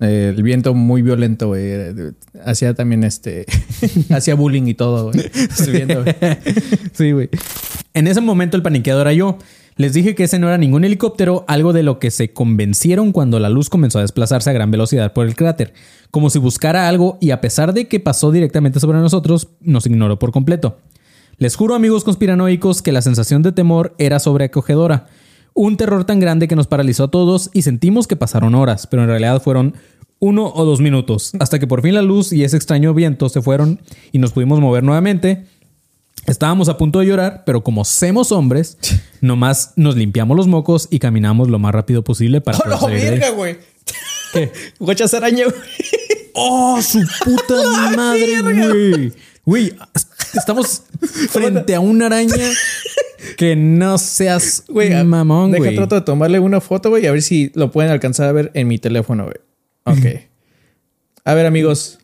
[0.00, 1.62] eh, el viento muy violento, güey.
[2.44, 3.46] Hacía también este.
[4.10, 5.18] hacía bullying y todo, güey.
[6.92, 7.28] Sí, güey.
[7.94, 9.38] En ese momento el paniqueado era yo.
[9.80, 13.38] Les dije que ese no era ningún helicóptero, algo de lo que se convencieron cuando
[13.38, 15.72] la luz comenzó a desplazarse a gran velocidad por el cráter,
[16.10, 20.18] como si buscara algo y a pesar de que pasó directamente sobre nosotros, nos ignoró
[20.18, 20.76] por completo.
[21.38, 25.06] Les juro, amigos conspiranoicos, que la sensación de temor era sobreacogedora.
[25.54, 29.04] Un terror tan grande que nos paralizó a todos y sentimos que pasaron horas, pero
[29.04, 29.76] en realidad fueron
[30.18, 33.40] uno o dos minutos, hasta que por fin la luz y ese extraño viento se
[33.40, 33.80] fueron
[34.12, 35.46] y nos pudimos mover nuevamente.
[36.30, 38.78] Estábamos a punto de llorar, pero como somos hombres,
[39.20, 43.58] nomás nos limpiamos los mocos y caminamos lo más rápido posible para ¡Oh, verga, güey!
[44.32, 44.52] ¿Qué?
[44.78, 45.56] Guachas araña, güey.
[46.34, 49.12] ¡Oh, su puta madre, güey!
[49.44, 49.74] Güey,
[50.34, 50.84] estamos
[51.30, 52.36] frente a una araña
[53.36, 55.76] que no seas Güey, a- mamón, deja güey.
[55.76, 58.68] trato de tomarle una foto, güey, a ver si lo pueden alcanzar a ver en
[58.68, 59.36] mi teléfono, güey.
[59.84, 60.20] Ok.
[61.24, 61.98] A ver, amigos.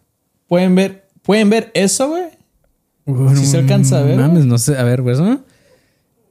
[0.49, 2.25] ¿Pueden ver, ¿pueden ver eso, güey?
[3.37, 4.47] Si se alcanza a ver, Mames, güey.
[4.49, 4.77] no sé.
[4.77, 5.40] A ver, pues, ¿no?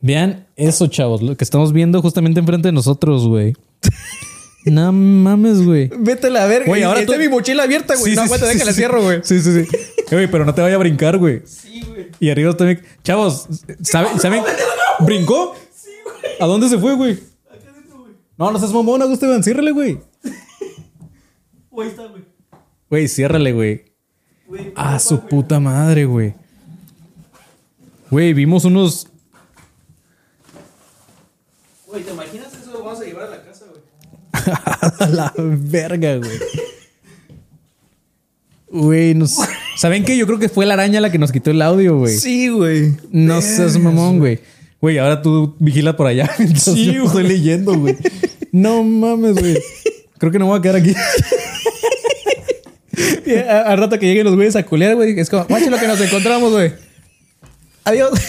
[0.02, 1.22] Vean eso, chavos.
[1.22, 3.54] Lo que estamos viendo justamente enfrente de nosotros, güey.
[4.66, 5.90] no mames, güey.
[5.98, 6.66] Vete a la verga.
[6.68, 8.12] Güey, ahora Está tú- mi mochila abierta, güey.
[8.12, 9.20] Sí, no sí, aguanta, sí, déjala cierro, güey.
[9.24, 9.68] Sí, sí, sí.
[9.76, 11.42] Eh, Güey, pero no te vaya a brincar, güey.
[11.46, 12.08] Sí, güey.
[12.20, 12.82] Y arriba también.
[13.04, 13.48] Chavos,
[13.82, 14.20] ¿saben?
[14.20, 14.44] ¿saben?
[15.00, 15.56] ¿Brincó?
[15.76, 16.34] Sí, güey.
[16.40, 17.14] ¿A dónde se fue, güey?
[17.50, 18.12] Acá adentro, güey.
[18.38, 19.44] No, no seas Augusto, Esteban.
[19.44, 19.98] Ciérrale, güey.
[21.72, 22.24] Ahí está, güey.
[22.90, 23.86] Güey, ciérrale, güey.
[24.76, 26.36] Ah, su puta madre, güey.
[28.16, 29.08] Güey, vimos unos.
[31.86, 32.72] Güey, ¿te imaginas eso?
[32.72, 33.82] Lo vamos a llevar a la casa, güey.
[35.00, 36.40] a la verga, güey.
[38.70, 39.36] Güey, nos...
[39.76, 40.16] ¿saben qué?
[40.16, 42.18] Yo creo que fue la araña la que nos quitó el audio, güey.
[42.18, 42.96] Sí, güey.
[43.12, 44.40] No seas mamón, güey.
[44.80, 46.32] Güey, ahora tú vigila por allá.
[46.56, 47.98] Sí, yo estoy leyendo, güey.
[48.54, 49.62] No mames, güey.
[50.20, 50.96] Creo que no me voy a quedar aquí.
[53.66, 55.20] Al rato que lleguen los güeyes a culear, güey.
[55.20, 56.85] Es como, guacha lo que nos encontramos, güey.
[57.86, 58.20] Adiós.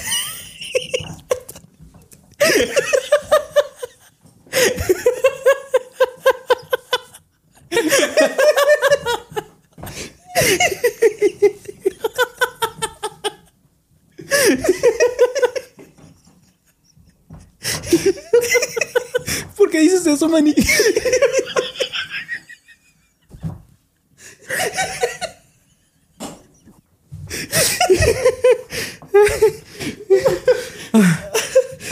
[19.57, 20.55] ¿Por qué dices eso, maní?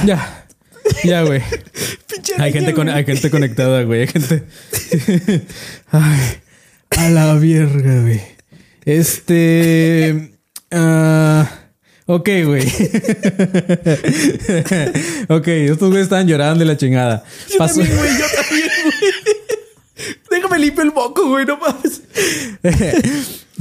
[0.04, 0.44] Ya.
[1.04, 1.40] Ya, güey.
[2.38, 4.00] Hay gente, con- hay gente conectada, güey.
[4.02, 4.44] Hay gente.
[5.90, 6.20] Ay,
[6.90, 8.20] a la verga, güey.
[8.84, 10.32] Este.
[10.70, 11.48] ah,
[12.06, 12.66] ok, güey.
[15.28, 17.24] ok, estos güeyes estaban llorando y la chingada.
[17.58, 17.88] Pasó- güey,
[18.18, 19.12] yo también, güey.
[20.30, 22.02] Déjame limpio el moco, güey, no mames.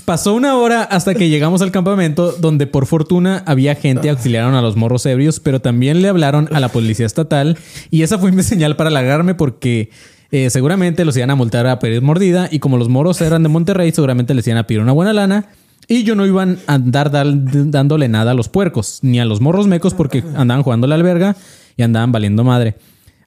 [0.06, 4.62] Pasó una hora hasta que llegamos al campamento donde por fortuna había gente auxiliaron a
[4.62, 7.58] los morros ebrios, pero también le hablaron a la policía estatal
[7.89, 9.92] y esa fue mi señal para largarme porque
[10.32, 13.50] eh, seguramente los iban a multar a pedir mordida y como los morros eran de
[13.50, 15.48] Monterrey seguramente les iban a pedir una buena lana
[15.88, 19.68] y yo no iban a andar dándole nada a los puercos ni a los morros
[19.68, 21.38] mecos porque andaban jugando la alberga
[21.78, 22.76] y andaban valiendo madre.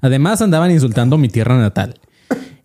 [0.02, 1.94] Además andaban insultando mi tierra natal.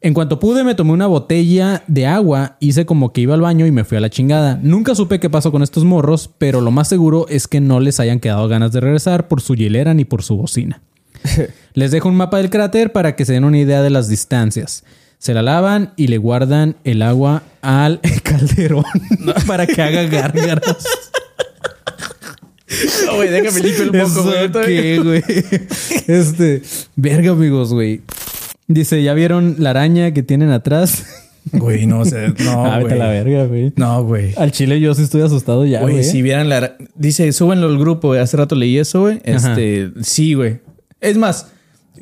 [0.04, 3.68] En cuanto pude, me tomé una botella de agua, hice como que iba al baño
[3.68, 4.60] y me fui a la chingada.
[4.64, 8.00] Nunca supe qué pasó con estos morros, pero lo más seguro es que no les
[8.00, 10.82] hayan quedado ganas de regresar por su hielera ni por su bocina.
[11.76, 14.84] les dejo un mapa del cráter para que se den una idea de las distancias.
[15.20, 18.86] Se la lavan y le guardan el agua al calderón
[19.46, 20.84] para que haga gárgaras.
[23.06, 24.66] No, güey, déjame limpio el moco, ¿Eso güey.
[24.66, 25.24] qué, güey?
[26.08, 26.64] Este,
[26.96, 28.02] verga, amigos, güey.
[28.74, 31.06] Dice, ¿ya vieron la araña que tienen atrás?
[31.54, 32.34] Güey, no sé.
[32.46, 33.00] No, ah, vete a güey.
[33.00, 33.74] la verga, güey.
[33.76, 34.34] No, güey.
[34.38, 36.04] Al chile yo sí estoy asustado ya, Güey, güey.
[36.04, 36.76] si vieran la...
[36.94, 38.20] Dice, súbenlo al grupo, güey.
[38.20, 39.22] Hace rato leí eso, güey.
[39.26, 39.50] Ajá.
[39.54, 39.90] Este...
[40.04, 40.60] Sí, güey.
[41.00, 41.48] Es más,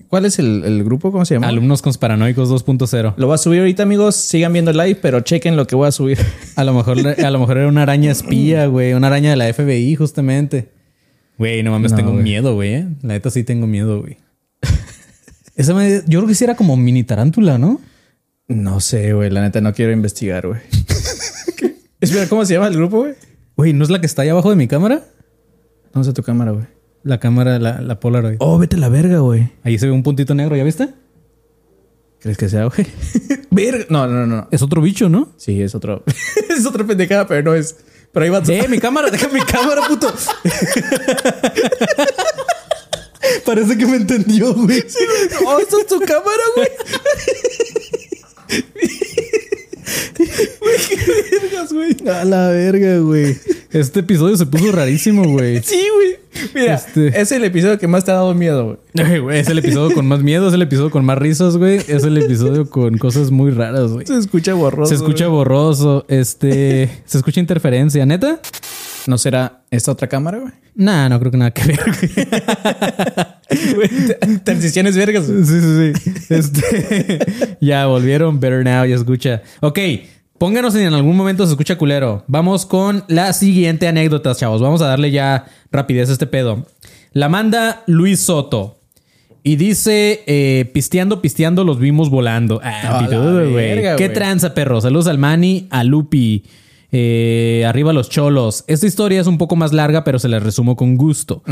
[0.10, 1.13] ¿cuál es el, el grupo?
[1.13, 1.47] ¿Cómo se llama?
[1.47, 3.13] Alumnos Consparanoicos 2.0.
[3.15, 4.15] Lo voy a subir ahorita, amigos.
[4.17, 6.17] Sigan viendo el live, pero chequen lo que voy a subir.
[6.58, 9.53] A lo mejor a lo mejor era una araña espía, güey, una araña de la
[9.53, 10.67] FBI justamente.
[11.38, 12.73] Güey, no mames, No, tengo miedo, güey.
[12.73, 12.88] ¿eh?
[13.03, 14.17] La neta sí tengo miedo, güey.
[15.60, 17.82] Esa me- yo creo que sí era como mini tarántula, ¿no?
[18.48, 19.30] No sé, güey.
[19.30, 20.62] La neta no quiero investigar, güey.
[22.00, 23.15] Espera, ¿cómo se llama el grupo, güey?
[23.58, 25.04] Güey, ¿no es la que está ahí abajo de mi cámara?
[25.93, 26.65] ¿Dónde está tu cámara, güey?
[27.04, 28.38] La cámara, la, la Polaroid.
[28.39, 29.52] Oh, vete a la verga, güey.
[29.63, 30.88] Ahí se ve un puntito negro, ¿ya viste?
[32.22, 32.88] ¿Crees que sea, güey?
[33.52, 33.84] verga.
[33.89, 34.48] No, no, no.
[34.52, 35.34] Es otro bicho, ¿no?
[35.36, 36.06] Sí, es otro.
[36.58, 37.76] es otra pendejada, pero no es.
[38.13, 38.41] Pero ahí va.
[38.48, 39.10] ¡Eh, mi cámara!
[39.12, 40.08] ¡Deja mi cámara, puto!
[43.45, 44.83] Parece que me entendió, güey.
[45.45, 46.67] Oh, esta es tu cámara, güey.
[50.59, 51.95] Güey, qué vergas, güey.
[52.09, 53.37] A la verga, güey.
[53.71, 55.61] Este episodio se puso rarísimo, güey.
[55.63, 56.17] Sí, güey.
[56.53, 59.39] Mira, Este- es el episodio que más te ha dado miedo, güey.
[59.39, 61.77] Es el episodio con más miedo, es el episodio con más risas, güey.
[61.87, 64.05] Es el episodio con cosas muy raras, güey.
[64.05, 64.89] Se escucha borroso.
[64.89, 65.37] Se escucha güey.
[65.37, 66.89] borroso, este...
[67.05, 68.41] Se escucha interferencia, ¿neta?
[69.07, 70.53] ¿No será esta otra cámara, güey?
[70.75, 71.79] Nah, no creo que nada que ver,
[74.43, 75.25] Transiciones vergas.
[75.25, 76.12] Sí, sí, sí.
[76.29, 77.57] Este...
[77.62, 78.39] ya volvieron.
[78.39, 79.41] Better now, ya escucha.
[79.62, 79.79] Ok.
[80.38, 82.23] Pónganos en algún momento se escucha culero.
[82.27, 84.62] Vamos con la siguiente anécdota, chavos.
[84.62, 86.65] Vamos a darle ya rapidez a este pedo.
[87.12, 88.77] La manda Luis Soto.
[89.43, 92.62] Y dice, eh, pisteando, pisteando, los vimos volando.
[92.63, 94.13] Ah, pitudo, verga, ¿Qué güey.
[94.13, 94.79] tranza, perro?
[94.79, 96.43] Saludos al Mani, a Lupi.
[96.91, 98.63] Eh, arriba los cholos.
[98.67, 101.43] Esta historia es un poco más larga, pero se la resumo con gusto.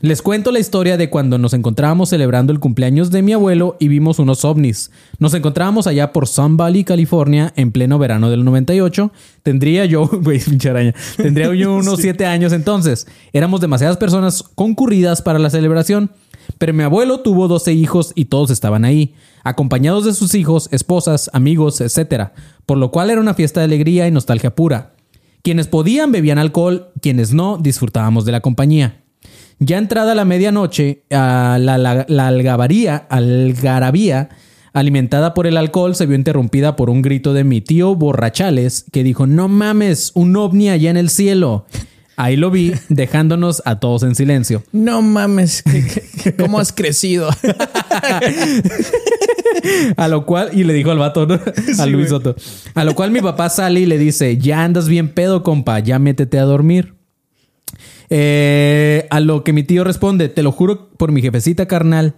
[0.00, 3.88] Les cuento la historia de cuando nos encontrábamos celebrando el cumpleaños de mi abuelo y
[3.88, 4.90] vimos unos ovnis.
[5.18, 9.12] Nos encontrábamos allá por Sun Valley, California, en pleno verano del 98.
[9.42, 10.94] Tendría yo, güey, pinche araña.
[11.16, 13.06] Tendría yo unos siete años entonces.
[13.32, 16.10] Éramos demasiadas personas concurridas para la celebración.
[16.60, 21.30] Pero mi abuelo tuvo 12 hijos y todos estaban ahí, acompañados de sus hijos, esposas,
[21.32, 22.32] amigos, etc.
[22.66, 24.92] Por lo cual era una fiesta de alegría y nostalgia pura.
[25.42, 29.02] Quienes podían bebían alcohol, quienes no disfrutábamos de la compañía.
[29.58, 34.28] Ya entrada la medianoche, a la, la- algabaría, algarabía,
[34.74, 39.02] alimentada por el alcohol, se vio interrumpida por un grito de mi tío Borrachales, que
[39.02, 41.64] dijo, no mames, un ovni allá en el cielo.
[42.22, 44.62] Ahí lo vi, dejándonos a todos en silencio.
[44.72, 47.30] No mames, ¿qué- qué- ¿cómo has crecido?
[49.96, 51.38] A lo cual, y le dijo al vato, ¿no?
[51.78, 52.36] a Luis Soto.
[52.74, 55.98] A lo cual mi papá sale y le dice: Ya andas bien pedo, compa, ya
[55.98, 56.94] métete a dormir.
[58.08, 62.14] Eh, a lo que mi tío responde: Te lo juro por mi jefecita carnal.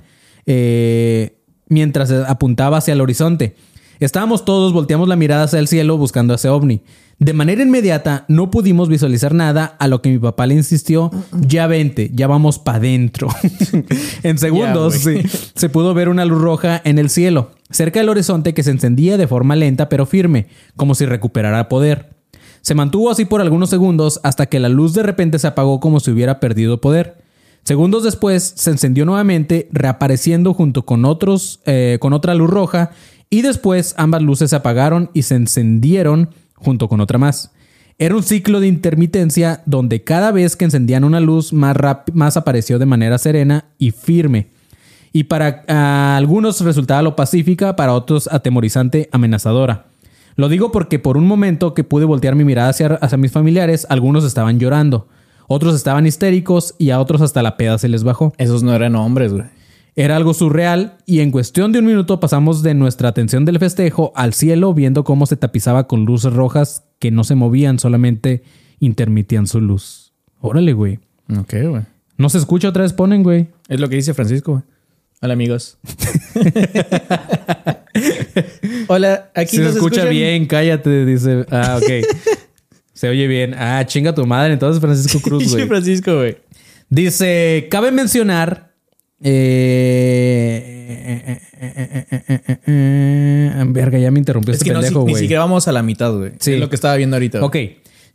[0.46, 1.38] eh,
[1.68, 3.56] mientras apuntaba hacia el horizonte.
[3.98, 6.82] Estábamos todos, volteamos la mirada hacia el cielo buscando a ese ovni.
[7.22, 11.68] De manera inmediata no pudimos visualizar nada, a lo que mi papá le insistió, ya
[11.68, 13.28] vente, ya vamos para adentro.
[14.24, 15.22] en segundos sí,
[15.54, 19.18] se pudo ver una luz roja en el cielo, cerca del horizonte que se encendía
[19.18, 22.10] de forma lenta pero firme, como si recuperara poder.
[22.60, 26.00] Se mantuvo así por algunos segundos hasta que la luz de repente se apagó como
[26.00, 27.22] si hubiera perdido poder.
[27.62, 32.90] Segundos después se encendió nuevamente, reapareciendo junto con otros, eh, con otra luz roja,
[33.30, 36.30] y después ambas luces se apagaron y se encendieron
[36.62, 37.52] junto con otra más.
[37.98, 41.76] Era un ciclo de intermitencia donde cada vez que encendían una luz más,
[42.12, 44.48] más apareció de manera serena y firme.
[45.12, 49.84] Y para algunos resultaba lo pacífica, para otros atemorizante, amenazadora.
[50.36, 53.86] Lo digo porque por un momento que pude voltear mi mirada hacia, hacia mis familiares,
[53.90, 55.08] algunos estaban llorando,
[55.46, 58.32] otros estaban histéricos y a otros hasta la peda se les bajó.
[58.38, 59.44] Esos no eran hombres, güey.
[59.94, 64.10] Era algo surreal y en cuestión de un minuto pasamos de nuestra atención del festejo
[64.16, 68.42] al cielo viendo cómo se tapizaba con luces rojas que no se movían, solamente
[68.80, 70.14] intermitían su luz.
[70.40, 70.98] Órale, güey.
[71.38, 71.82] Ok, güey.
[72.16, 73.48] No se escucha otra vez, ponen, güey.
[73.68, 74.64] Es lo que dice Francisco, güey.
[75.20, 75.76] Hola, amigos.
[78.88, 80.10] Hola, aquí se nos escucha escuchan.
[80.10, 81.44] bien, cállate, dice.
[81.50, 81.90] Ah, ok.
[82.94, 83.54] se oye bien.
[83.56, 85.68] Ah, chinga tu madre, entonces Francisco Cruz, Sí, güey.
[85.68, 86.38] Francisco, güey.
[86.88, 88.71] Dice, cabe mencionar...
[89.24, 95.00] Eh, eh, eh, eh, eh, eh, verga, ya me interrumpió Es este que no, pendejo,
[95.00, 95.22] si- ni güey.
[95.22, 96.32] siquiera vamos a la mitad, güey.
[96.38, 96.54] Sí.
[96.54, 97.44] Es lo que estaba viendo ahorita.
[97.44, 97.56] Ok.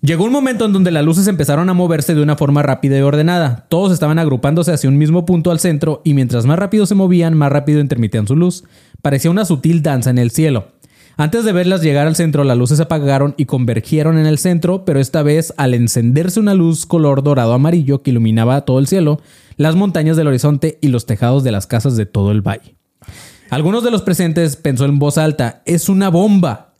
[0.01, 3.01] Llegó un momento en donde las luces empezaron a moverse de una forma rápida y
[3.01, 3.65] ordenada.
[3.69, 7.33] Todos estaban agrupándose hacia un mismo punto al centro y mientras más rápido se movían,
[7.35, 8.63] más rápido intermitían su luz.
[9.01, 10.67] Parecía una sutil danza en el cielo.
[11.19, 14.85] Antes de verlas llegar al centro, las luces se apagaron y convergieron en el centro,
[14.85, 19.19] pero esta vez, al encenderse una luz color dorado amarillo que iluminaba todo el cielo,
[19.57, 22.75] las montañas del horizonte y los tejados de las casas de todo el valle.
[23.49, 26.73] Algunos de los presentes pensó en voz alta, es una bomba.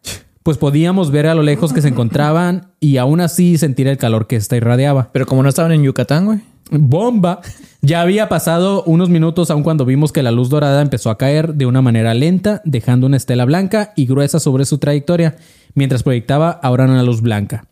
[0.44, 4.28] Pues podíamos ver a lo lejos que se encontraban y aún así sentir el calor
[4.28, 5.10] que ésta irradiaba.
[5.12, 6.40] Pero como no estaban en Yucatán, güey.
[6.72, 7.42] ¡Bomba!
[7.82, 11.54] Ya había pasado unos minutos aun cuando vimos que la luz dorada empezó a caer
[11.54, 15.38] de una manera lenta, dejando una estela blanca y gruesa sobre su trayectoria,
[15.76, 17.66] mientras proyectaba ahora una luz blanca.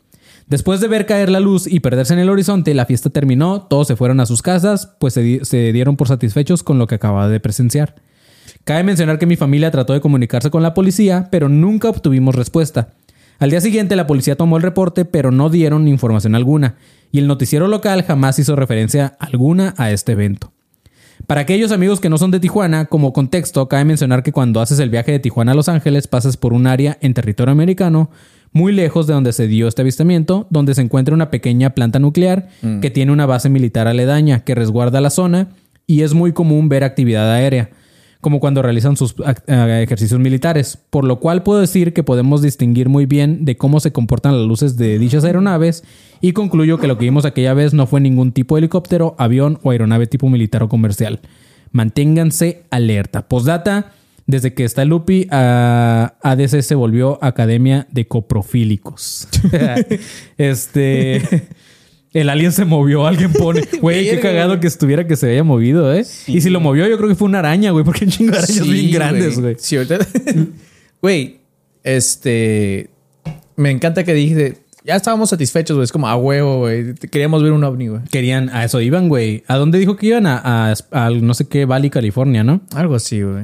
[0.47, 3.87] Después de ver caer la luz y perderse en el horizonte, la fiesta terminó, todos
[3.87, 6.95] se fueron a sus casas, pues se, di- se dieron por satisfechos con lo que
[6.95, 7.95] acababa de presenciar.
[8.63, 12.89] Cabe mencionar que mi familia trató de comunicarse con la policía, pero nunca obtuvimos respuesta.
[13.39, 16.75] Al día siguiente la policía tomó el reporte, pero no dieron información alguna,
[17.11, 20.51] y el noticiero local jamás hizo referencia alguna a este evento.
[21.27, 24.79] Para aquellos amigos que no son de Tijuana, como contexto, cabe mencionar que cuando haces
[24.79, 28.11] el viaje de Tijuana a Los Ángeles pasas por un área en territorio americano
[28.55, 32.47] muy lejos de donde se dio este avistamiento, donde se encuentra una pequeña planta nuclear
[32.81, 35.49] que tiene una base militar aledaña que resguarda la zona
[35.85, 37.71] y es muy común ver actividad aérea,
[38.21, 39.13] como cuando realizan sus
[39.47, 43.81] eh, ejercicios militares, por lo cual puedo decir que podemos distinguir muy bien de cómo
[43.81, 45.83] se comportan las luces de dichas aeronaves
[46.21, 49.59] y concluyo que lo que vimos aquella vez no fue ningún tipo de helicóptero, avión
[49.63, 51.19] o aeronave tipo militar o comercial.
[51.73, 53.27] Manténganse alerta.
[53.27, 53.91] Postdata,
[54.27, 59.27] desde que está Lupi, a ADC se volvió Academia de Coprofílicos.
[60.37, 61.47] este...
[62.13, 63.61] El alien se movió, alguien pone.
[63.81, 66.05] Güey, qué cagado que estuviera que se haya movido, ¿eh?
[66.27, 68.37] Y si lo movió, yo creo que fue una araña, güey, porque un chingo de
[68.37, 69.55] arañas Sí, bien grandes, güey.
[69.59, 69.97] Sí, ahorita.
[71.01, 71.39] Güey,
[71.83, 72.89] este.
[73.57, 75.83] me encanta que dijiste, ya estábamos satisfechos, güey.
[75.83, 76.93] Es como a huevo, güey.
[76.93, 78.01] Queríamos ver un ovni, güey.
[78.09, 79.43] Querían, a eso iban, güey.
[79.47, 80.25] ¿A dónde dijo que iban?
[80.25, 82.61] A, a- a no sé qué, Valley, California, ¿no?
[82.75, 83.43] Algo así, güey.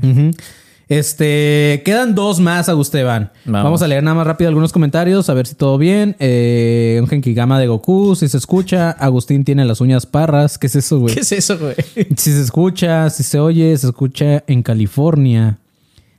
[0.92, 3.32] Este, quedan dos más, Agusteban.
[3.46, 3.64] Vamos.
[3.64, 3.82] Vamos.
[3.82, 6.18] a leer nada más rápido algunos comentarios, a ver si todo bien.
[6.20, 8.92] Eh, un Genkigama de Goku, si se escucha.
[8.92, 10.58] Agustín tiene las uñas parras.
[10.58, 11.14] ¿Qué es eso, güey?
[11.14, 11.76] ¿Qué es eso, güey?
[12.18, 15.60] Si se escucha, si se oye, se escucha en California.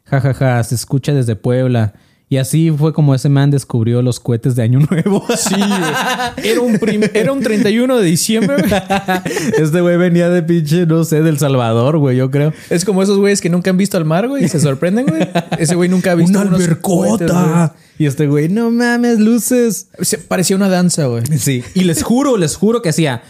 [0.07, 1.93] Ja, ja, ja, se escucha desde Puebla.
[2.33, 5.23] Y así fue como ese man descubrió los cohetes de Año Nuevo.
[5.37, 6.49] Sí, güey.
[6.51, 6.81] Era un,
[7.13, 8.57] era un 31 de diciembre,
[9.59, 12.55] este güey venía de pinche, no sé, del Salvador, güey, yo creo.
[12.71, 15.29] Es como esos güeyes que nunca han visto al mar, güey, y se sorprenden, güey.
[15.59, 17.75] Ese güey nunca ha visto Una albercota.
[17.99, 19.89] Y este güey, no mames, luces.
[20.01, 21.25] Se- parecía una danza, güey.
[21.37, 21.63] Sí.
[21.75, 23.23] Y les juro, les juro que hacía.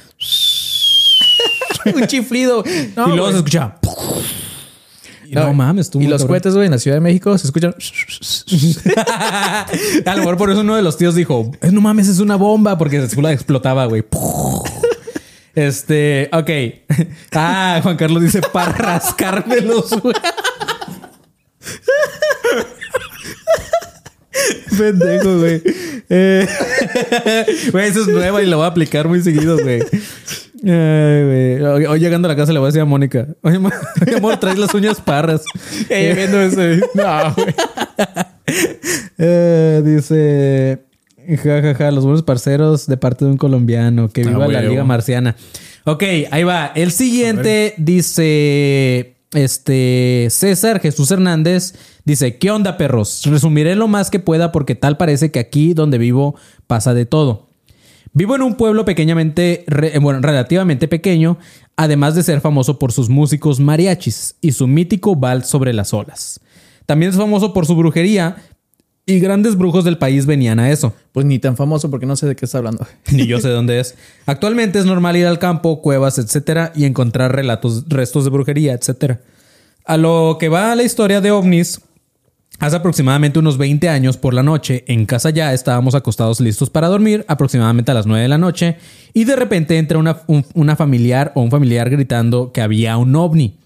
[1.93, 2.63] un chiflido.
[2.95, 3.81] No, y luego se escuchaba.
[5.33, 5.99] Y no, mames, tú.
[6.01, 7.75] Y los cohetes, güey, en la Ciudad de México se escuchan.
[10.07, 12.37] A lo mejor por eso uno de los tíos dijo: "Eh, No mames, es una
[12.37, 14.05] bomba, porque se explotaba, güey.
[15.55, 16.51] Este, ok.
[17.33, 20.15] Ah, Juan Carlos dice para rascármelos, güey.
[24.79, 25.63] Pendejo, güey.
[26.09, 26.47] Eh,
[27.71, 29.83] Güey, eso es nueva y la voy a aplicar muy seguido, güey.
[30.63, 31.61] Güey.
[31.87, 34.59] Hoy, llegando a la casa le voy a decir a Mónica: Oye, oye, amor, traes
[34.59, 35.43] las uñas parras.
[35.91, 36.81] Eh, viendo ese.
[36.95, 37.55] No, güey.
[39.19, 40.83] Eh, dice,
[41.43, 44.09] ja, ja, ja, los buenos parceros de parte de un colombiano.
[44.09, 44.63] Que viva Ah, la.
[44.63, 45.37] Liga Marciana.
[45.85, 46.73] Ok, ahí va.
[46.75, 51.75] El siguiente dice, este, César Jesús Hernández.
[52.05, 53.23] Dice, ¿qué onda, perros?
[53.27, 56.35] Resumiré lo más que pueda porque tal parece que aquí donde vivo
[56.67, 57.52] pasa de todo.
[58.15, 61.39] Vivo en un pueblo pequeñamente, re- bueno, relativamente pequeño,
[61.77, 66.41] además de ser famoso por sus músicos mariachis y su mítico vals sobre las olas.
[66.85, 68.37] También es famoso por su brujería
[69.07, 70.95] y grandes brujos del país venían a eso.
[71.13, 72.87] Pues ni tan famoso porque no sé de qué está hablando.
[73.13, 73.95] Ni yo sé dónde es.
[74.27, 79.21] Actualmente es normal ir al campo, cuevas, etcétera, y encontrar relatos, restos de brujería, etcétera.
[79.87, 81.81] A lo que va la historia de ovnis,
[82.63, 86.87] hace aproximadamente unos 20 años por la noche, en casa ya estábamos acostados listos para
[86.87, 88.77] dormir, aproximadamente a las 9 de la noche,
[89.13, 93.17] y de repente entra una, un- una familiar o un familiar gritando que había un
[93.17, 93.59] ovni.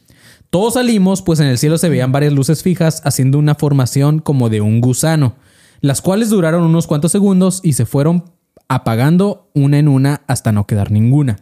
[0.48, 4.48] Todos salimos, pues en el cielo se veían varias luces fijas haciendo una formación como
[4.48, 5.34] de un gusano,
[5.82, 8.24] las cuales duraron unos cuantos segundos y se fueron
[8.66, 11.36] apagando una en una hasta no quedar ninguna.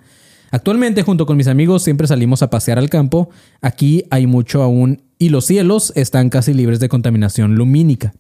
[0.51, 3.31] Actualmente, junto con mis amigos, siempre salimos a pasear al campo.
[3.61, 8.15] Aquí hay mucho aún y los cielos están casi libres de contaminación lumínica.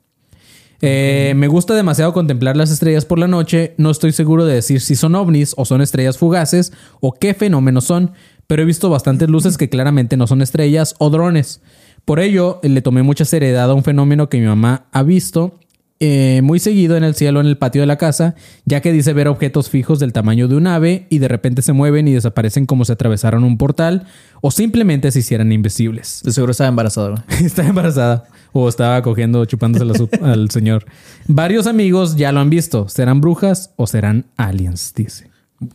[0.80, 3.74] Eh, me gusta demasiado contemplar las estrellas por la noche.
[3.78, 7.84] No estoy seguro de decir si son ovnis o son estrellas fugaces o qué fenómenos
[7.84, 8.12] son,
[8.46, 11.62] pero he visto bastantes luces que claramente no son estrellas o drones.
[12.04, 15.58] Por ello, le tomé mucha seriedad a un fenómeno que mi mamá ha visto
[16.00, 18.34] eh, muy seguido en el cielo en el patio de la casa,
[18.64, 21.72] ya que dice ver objetos fijos del tamaño de un ave y de repente se
[21.72, 24.06] mueven y desaparecen como si atravesaron un portal
[24.40, 26.20] o simplemente se hicieran invisibles.
[26.24, 27.22] De seguro estaba embarazado, güey.
[27.46, 30.84] Estaba embarazada o estaba cogiendo, chupándose al señor.
[31.26, 32.88] Varios amigos ya lo han visto.
[32.88, 34.92] ¿Serán brujas o serán aliens?
[34.94, 35.30] Dice.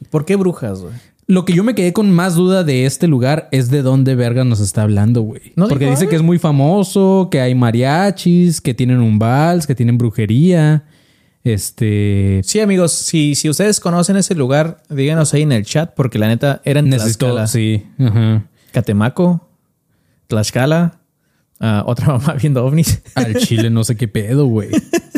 [0.09, 0.93] ¿Por qué brujas, güey?
[1.29, 4.43] Lo que yo me quedé con más duda de este lugar es de dónde verga
[4.43, 5.53] nos está hablando, güey.
[5.55, 9.75] ¿No Porque dice que es muy famoso, que hay mariachis, que tienen un vals, que
[9.75, 10.85] tienen brujería.
[11.43, 12.41] Este.
[12.43, 16.29] Sí, amigos, si, si ustedes conocen ese lugar, díganos ahí en el chat, porque la
[16.29, 17.27] neta era en Necesito.
[17.27, 17.85] Tlaxcala, Sí.
[17.99, 18.47] Ajá.
[18.71, 19.47] Catemaco,
[20.25, 20.99] Tlaxcala,
[21.59, 23.03] ah, otra mamá viendo ovnis.
[23.13, 24.69] Al chile no sé qué pedo, güey.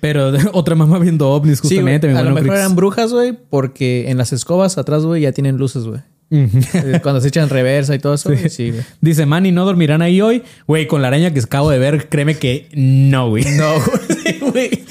[0.00, 2.08] Pero otra mamá viendo ovnis, Sí, justamente.
[2.08, 5.56] mi a lo mejor eran brujas, güey, porque en las escobas atrás, güey, ya tienen
[5.56, 6.00] luces, güey.
[6.32, 8.82] Eh, Cuando se echan reversa y todo eso, güey, sí, güey.
[9.00, 10.42] Dice, Manny, ¿no dormirán ahí hoy?
[10.68, 13.44] Güey, con la araña que acabo de ver, créeme que no, güey.
[13.56, 13.74] No,
[14.52, 14.70] güey.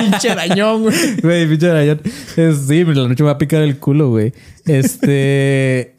[0.00, 0.96] Pinche arañón, güey.
[1.22, 2.00] Güey, pinche arañón.
[2.36, 4.32] Es- sí, la noche me va a picar el culo, güey.
[4.66, 5.94] Este...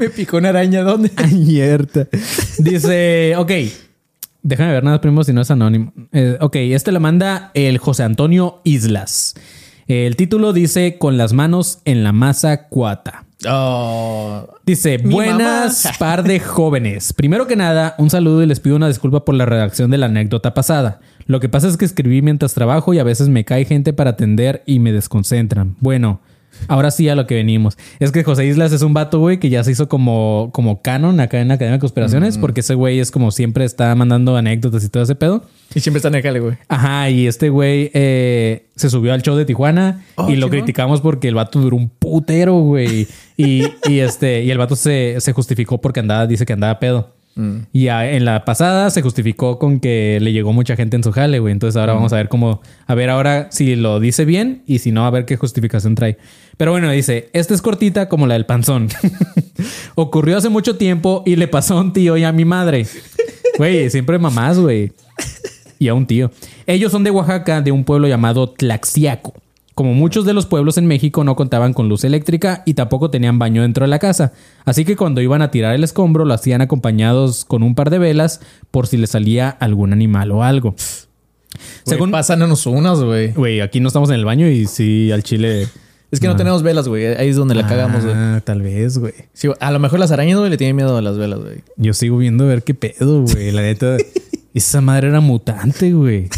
[0.00, 1.10] Me picó una araña, ¿dónde?
[1.16, 2.08] Añerta.
[2.58, 3.52] Dice, ok.
[4.42, 5.92] Déjame ver nada primero si no es anónimo.
[6.12, 9.34] Eh, ok, este lo manda el José Antonio Islas.
[9.86, 13.24] El título dice Con las manos en la masa cuata.
[13.48, 14.48] Oh.
[14.66, 17.12] Dice, buenas par de jóvenes.
[17.12, 20.06] Primero que nada, un saludo y les pido una disculpa por la redacción de la
[20.06, 21.00] anécdota pasada.
[21.26, 24.10] Lo que pasa es que escribí mientras trabajo y a veces me cae gente para
[24.10, 25.76] atender y me desconcentran.
[25.80, 26.20] Bueno,
[26.66, 27.76] ahora sí a lo que venimos.
[28.00, 31.20] Es que José Islas es un vato, güey, que ya se hizo como, como canon
[31.20, 34.84] acá en la Academia de Conspiraciones, porque ese güey es como siempre está mandando anécdotas
[34.84, 35.44] y todo ese pedo.
[35.74, 36.56] Y siempre está en el jale, güey.
[36.68, 40.50] Ajá, y este güey eh, se subió al show de Tijuana Oh, y lo chingón.
[40.50, 43.06] criticamos porque el vato duró un putero, güey.
[43.36, 47.14] Y, y este, y el vato se, se justificó porque andaba, dice que andaba pedo.
[47.72, 51.38] Y en la pasada se justificó con que le llegó mucha gente en su jale,
[51.38, 51.52] güey.
[51.52, 54.90] Entonces ahora vamos a ver cómo, a ver ahora si lo dice bien y si
[54.90, 56.18] no, a ver qué justificación trae.
[56.56, 58.88] Pero bueno, dice, esta es cortita como la del panzón.
[59.94, 62.86] Ocurrió hace mucho tiempo y le pasó a un tío y a mi madre.
[63.56, 64.92] Güey, siempre mamás, güey.
[65.78, 66.32] Y a un tío.
[66.66, 69.34] Ellos son de Oaxaca, de un pueblo llamado Tlaxiaco.
[69.78, 73.38] Como muchos de los pueblos en México no contaban con luz eléctrica y tampoco tenían
[73.38, 74.32] baño dentro de la casa.
[74.64, 78.00] Así que cuando iban a tirar el escombro lo hacían acompañados con un par de
[78.00, 78.40] velas
[78.72, 80.74] por si les salía algún animal o algo.
[80.76, 82.10] Según Según...
[82.10, 83.30] pásanos unas, güey.
[83.30, 85.68] Güey, aquí no estamos en el baño y sí, al chile...
[86.10, 87.06] Es que no tenemos velas, güey.
[87.06, 88.16] Ahí es donde la cagamos, güey.
[88.16, 89.14] Ah, tal vez, güey.
[89.32, 89.58] Sí, güey.
[89.60, 91.62] a lo mejor las arañas, güey, le tienen miedo a las velas, güey.
[91.76, 93.52] Yo sigo viendo a ver qué pedo, güey.
[93.52, 93.96] La neta,
[94.54, 96.30] esa madre era mutante, güey.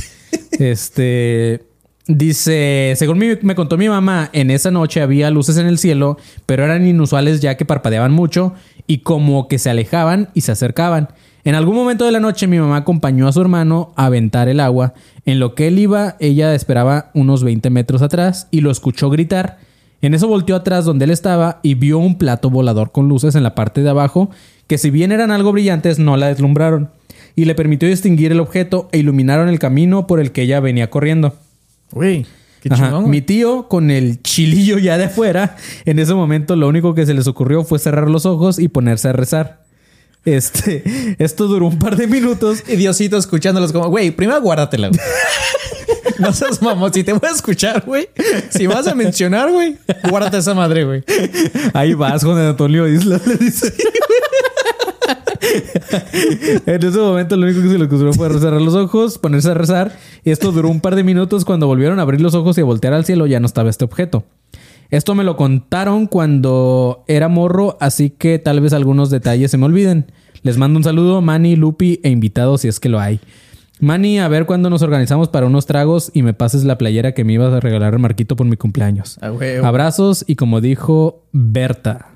[0.58, 1.69] Este.
[2.12, 6.64] Dice, según me contó mi mamá, en esa noche había luces en el cielo, pero
[6.64, 8.52] eran inusuales ya que parpadeaban mucho
[8.88, 11.10] y como que se alejaban y se acercaban.
[11.44, 14.58] En algún momento de la noche mi mamá acompañó a su hermano a aventar el
[14.58, 14.92] agua.
[15.24, 19.58] En lo que él iba, ella esperaba unos 20 metros atrás y lo escuchó gritar.
[20.02, 23.44] En eso volteó atrás donde él estaba y vio un plato volador con luces en
[23.44, 24.30] la parte de abajo
[24.66, 26.90] que si bien eran algo brillantes no la deslumbraron
[27.36, 30.90] y le permitió distinguir el objeto e iluminaron el camino por el que ella venía
[30.90, 31.36] corriendo.
[31.92, 32.26] Güey,
[32.60, 33.10] qué chingón.
[33.10, 37.14] Mi tío, con el chilillo ya de afuera, en ese momento lo único que se
[37.14, 39.60] les ocurrió fue cerrar los ojos y ponerse a rezar.
[40.24, 42.62] Este, esto duró un par de minutos.
[42.68, 45.00] Y Diosito escuchándolos como, güey, primero guárdatela, güey.
[46.18, 46.92] no seas mamón.
[46.92, 48.08] Si te voy a escuchar, güey.
[48.50, 49.78] Si vas a mencionar, güey,
[50.08, 51.04] guárdate esa madre, güey.
[51.72, 53.72] Ahí vas, Juan Antonio Isla, le dice.
[56.66, 59.54] en ese momento lo único que se les ocurrió fue cerrar los ojos, ponerse a
[59.54, 59.96] rezar.
[60.24, 61.44] Y esto duró un par de minutos.
[61.44, 63.84] Cuando volvieron a abrir los ojos y a voltear al cielo, ya no estaba este
[63.84, 64.24] objeto.
[64.90, 69.66] Esto me lo contaron cuando era morro, así que tal vez algunos detalles se me
[69.66, 70.10] olviden.
[70.42, 73.20] Les mando un saludo, Manny, Lupi e invitados si es que lo hay.
[73.78, 77.24] Manny, a ver cuándo nos organizamos para unos tragos y me pases la playera que
[77.24, 79.18] me ibas a regalar Marquito por mi cumpleaños.
[79.22, 79.32] Ah.
[79.64, 82.08] Abrazos y como dijo Berta,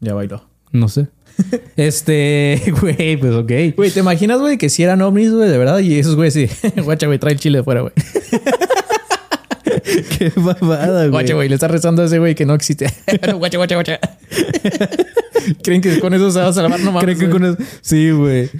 [0.00, 0.42] Ya bailó.
[0.72, 1.08] no sé.
[1.76, 3.52] este, güey, pues ok.
[3.76, 5.78] Güey, ¿te imaginas, güey, que si eran ovnis, güey, de verdad?
[5.78, 6.48] Y esos güeyes sí.
[6.82, 7.92] Guacha, güey, trae el chile de fuera, güey.
[10.18, 11.10] Qué babada, güey.
[11.10, 12.92] Guacha, güey, le está rezando a ese güey que no existe.
[13.36, 14.00] guacha, guacha, guacha.
[15.62, 16.80] ¿Creen que con eso se va a salvar?
[16.80, 17.04] No mames.
[17.04, 17.40] Creen que güey.
[17.40, 17.56] con eso...
[17.80, 18.50] Sí, güey.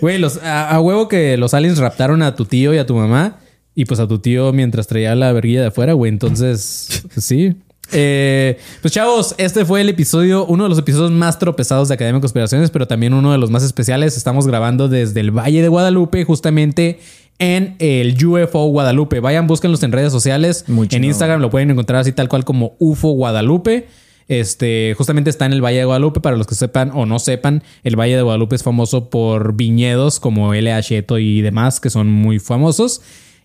[0.00, 2.94] Güey, los, a, a huevo que los aliens raptaron a tu tío y a tu
[2.94, 3.38] mamá.
[3.74, 6.10] Y pues a tu tío mientras traía la verguilla de afuera, güey.
[6.10, 7.56] Entonces, pues sí.
[7.92, 12.18] Eh, pues chavos, este fue el episodio, uno de los episodios más tropezados de Academia
[12.18, 14.16] de Conspiraciones, pero también uno de los más especiales.
[14.16, 16.98] Estamos grabando desde el Valle de Guadalupe, justamente
[17.38, 19.20] en el UFO Guadalupe.
[19.20, 20.64] Vayan, búsquenlos en redes sociales.
[20.68, 21.04] Muy en.
[21.04, 23.88] Instagram lo pueden encontrar así tal cual como UFO Guadalupe.
[24.26, 26.20] Este, justamente está en el Valle de Guadalupe.
[26.20, 30.20] Para los que sepan o no sepan, el Valle de Guadalupe es famoso por viñedos
[30.20, 33.02] como LH Eto y demás, que son muy famosos.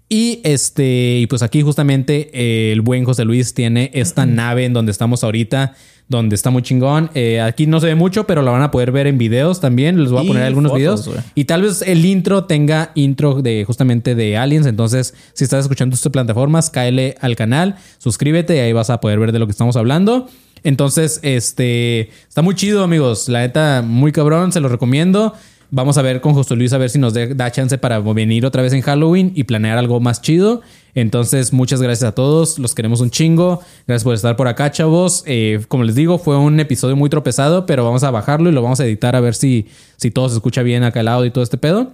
[0.09, 4.73] Y este, y pues aquí justamente eh, el buen José Luis tiene esta nave en
[4.73, 5.75] donde estamos ahorita,
[6.07, 7.11] donde está muy chingón.
[7.13, 10.01] Eh, aquí no se ve mucho, pero lo van a poder ver en videos también.
[10.01, 11.25] Les voy a Y poner algunos fotos, videos.
[11.35, 14.65] Y tal vez el intro tenga intro de justamente de Aliens.
[14.65, 19.19] Entonces, si estás escuchando estas plataformas, cáele al canal, suscríbete y ahí vas a poder
[19.19, 20.27] ver de lo que estamos hablando.
[20.63, 23.29] Entonces, este está muy chido, amigos.
[23.29, 25.35] La neta, muy cabrón, se lo recomiendo.
[25.71, 28.63] Vamos a ver con José Luis a ver si nos da chance para venir otra
[28.63, 30.61] vez en Halloween y planear algo más chido.
[30.95, 32.57] Entonces, muchas gracias a todos.
[32.57, 33.61] Los queremos un chingo.
[33.85, 35.23] Gracias por estar por acá, chavos.
[35.27, 38.63] Eh, como les digo, fue un episodio muy tropezado, pero vamos a bajarlo y lo
[38.63, 39.67] vamos a editar a ver si,
[39.97, 41.93] si todo se escucha bien acá al lado y todo este pedo.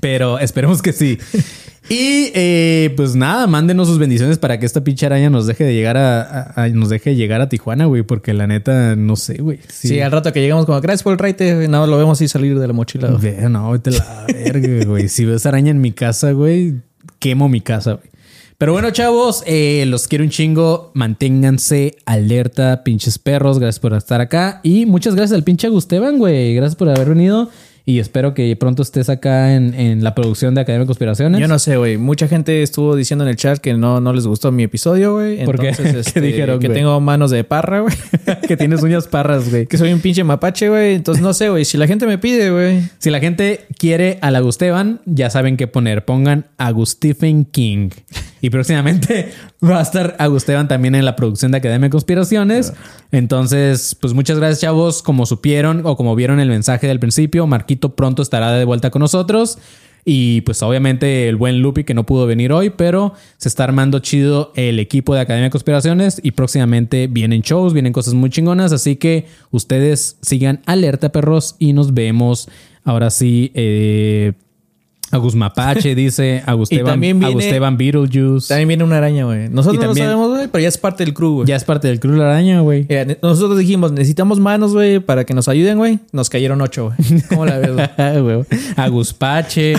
[0.00, 1.18] Pero esperemos que sí.
[1.90, 5.74] Y eh, pues nada, mándenos sus bendiciones para que esta pinche araña nos deje de
[5.74, 9.34] llegar a, a- a- nos deje llegar a Tijuana, güey, porque la neta no sé,
[9.42, 9.60] güey.
[9.68, 10.00] Sí.
[10.00, 12.66] al rato que llegamos como, gracias por el raite, no, lo vemos así salir de
[12.66, 13.10] la mochila.
[13.10, 13.34] güey.
[13.50, 15.08] No, vete la verga, güey.
[15.08, 16.76] Si ves araña en mi casa, güey,
[17.18, 18.08] quemo mi casa, güey.
[18.56, 20.90] Pero bueno, chavos, eh, los quiero un chingo.
[20.94, 23.58] Manténganse alerta, pinches perros.
[23.58, 24.60] Gracias por estar acá.
[24.62, 26.54] Y muchas gracias al pinche Gusteban, güey.
[26.54, 27.50] Gracias por haber venido.
[27.86, 31.38] Y espero que pronto estés acá en, en la producción de Academia de Conspiraciones.
[31.38, 31.98] Yo no sé, güey.
[31.98, 35.44] Mucha gente estuvo diciendo en el chat que no, no les gustó mi episodio, güey.
[35.44, 35.68] ¿Por qué?
[35.68, 36.78] Entonces, ¿Qué este, dijeron, Que güey?
[36.78, 37.94] tengo manos de parra, güey.
[38.48, 39.66] que tienes uñas parras, güey.
[39.66, 40.94] que soy un pinche mapache, güey.
[40.94, 41.66] Entonces, no sé, güey.
[41.66, 42.80] Si la gente me pide, güey.
[42.98, 46.06] Si la gente quiere a la Gusteban, ya saben qué poner.
[46.06, 47.90] Pongan Agustífen King.
[48.44, 49.32] Y próximamente
[49.64, 52.74] va a estar Agusteban también en la producción de Academia de Conspiraciones.
[53.10, 55.02] Entonces, pues muchas gracias, chavos.
[55.02, 59.00] Como supieron o como vieron el mensaje del principio, Marquito pronto estará de vuelta con
[59.00, 59.56] nosotros.
[60.04, 64.00] Y pues obviamente el buen Lupi que no pudo venir hoy, pero se está armando
[64.00, 68.72] chido el equipo de Academia de Conspiraciones y próximamente vienen shows, vienen cosas muy chingonas,
[68.72, 72.50] así que ustedes sigan alerta perros y nos vemos
[72.84, 73.52] ahora sí.
[73.54, 74.34] Eh,
[75.10, 78.48] Agus Mapache dice, Agusteban, Agusteban Beetlejuice.
[78.48, 79.48] También viene una araña, güey.
[79.48, 81.46] Nosotros no también- lo sabemos, güey, pero ya es parte del crew, güey.
[81.46, 82.86] Ya es parte del Cruz La Araña, güey.
[83.22, 86.00] Nosotros dijimos, necesitamos manos, güey, para que nos ayuden, güey.
[86.12, 87.22] Nos cayeron ocho, güey.
[87.28, 87.84] ¿Cómo la ves, güey?
[88.22, 88.44] Güey.
[88.76, 89.74] Aguspache.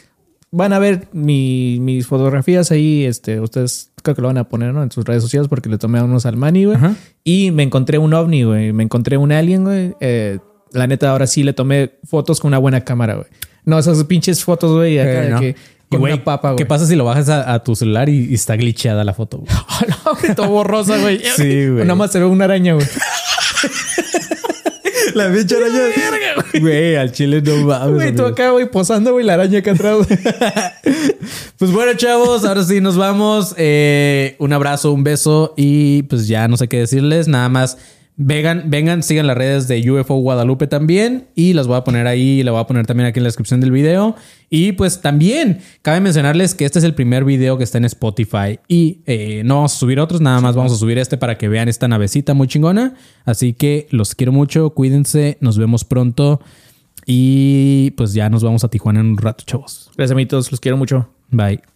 [0.50, 3.04] van a ver mi- mis fotografías ahí.
[3.04, 4.82] Este, ustedes creo que lo van a poner, ¿no?
[4.82, 6.76] En sus redes sociales porque le tomé a unos al Manny, güey.
[6.76, 6.94] Ajá.
[7.22, 8.72] Y me encontré un ovni, güey.
[8.72, 9.94] Me encontré un alien, güey.
[10.00, 10.38] Eh,
[10.72, 13.26] la neta, ahora sí le tomé fotos con una buena cámara, güey.
[13.64, 15.40] No, esas pinches fotos, güey, acá Eh, de no.
[15.40, 15.48] que...
[15.50, 16.56] Y, Con güey, una papa, güey.
[16.56, 19.38] ¿Qué pasa si lo bajas a, a tu celular y, y está glitcheada la foto?
[19.38, 19.50] güey?
[20.28, 21.20] no, todo borrosa, güey.
[21.36, 21.82] Sí, güey.
[21.84, 22.86] Nada más se ve una araña, güey.
[25.14, 25.80] La pinche araña.
[26.60, 27.94] Güey, al chile no mames.
[27.94, 30.06] Güey, tú acá, güey, posando, güey, la araña acá atrás.
[31.58, 33.54] Pues bueno, chavos, ahora sí nos vamos.
[33.56, 37.28] Eh, un abrazo, un beso y pues ya no sé qué decirles.
[37.28, 37.78] Nada más
[38.16, 42.42] vengan, vengan, sigan las redes de UFO Guadalupe también y las voy a poner ahí,
[42.42, 44.16] la voy a poner también aquí en la descripción del video.
[44.48, 48.58] Y pues también cabe mencionarles que este es el primer video que está en Spotify
[48.68, 51.48] y eh, no vamos a subir otros, nada más vamos a subir este para que
[51.48, 52.94] vean esta navecita muy chingona.
[53.24, 56.40] Así que los quiero mucho, cuídense, nos vemos pronto
[57.06, 59.90] y pues ya nos vamos a Tijuana en un rato, chavos.
[59.96, 60.50] Gracias, amiguitos.
[60.50, 61.08] Los quiero mucho.
[61.30, 61.75] Bye.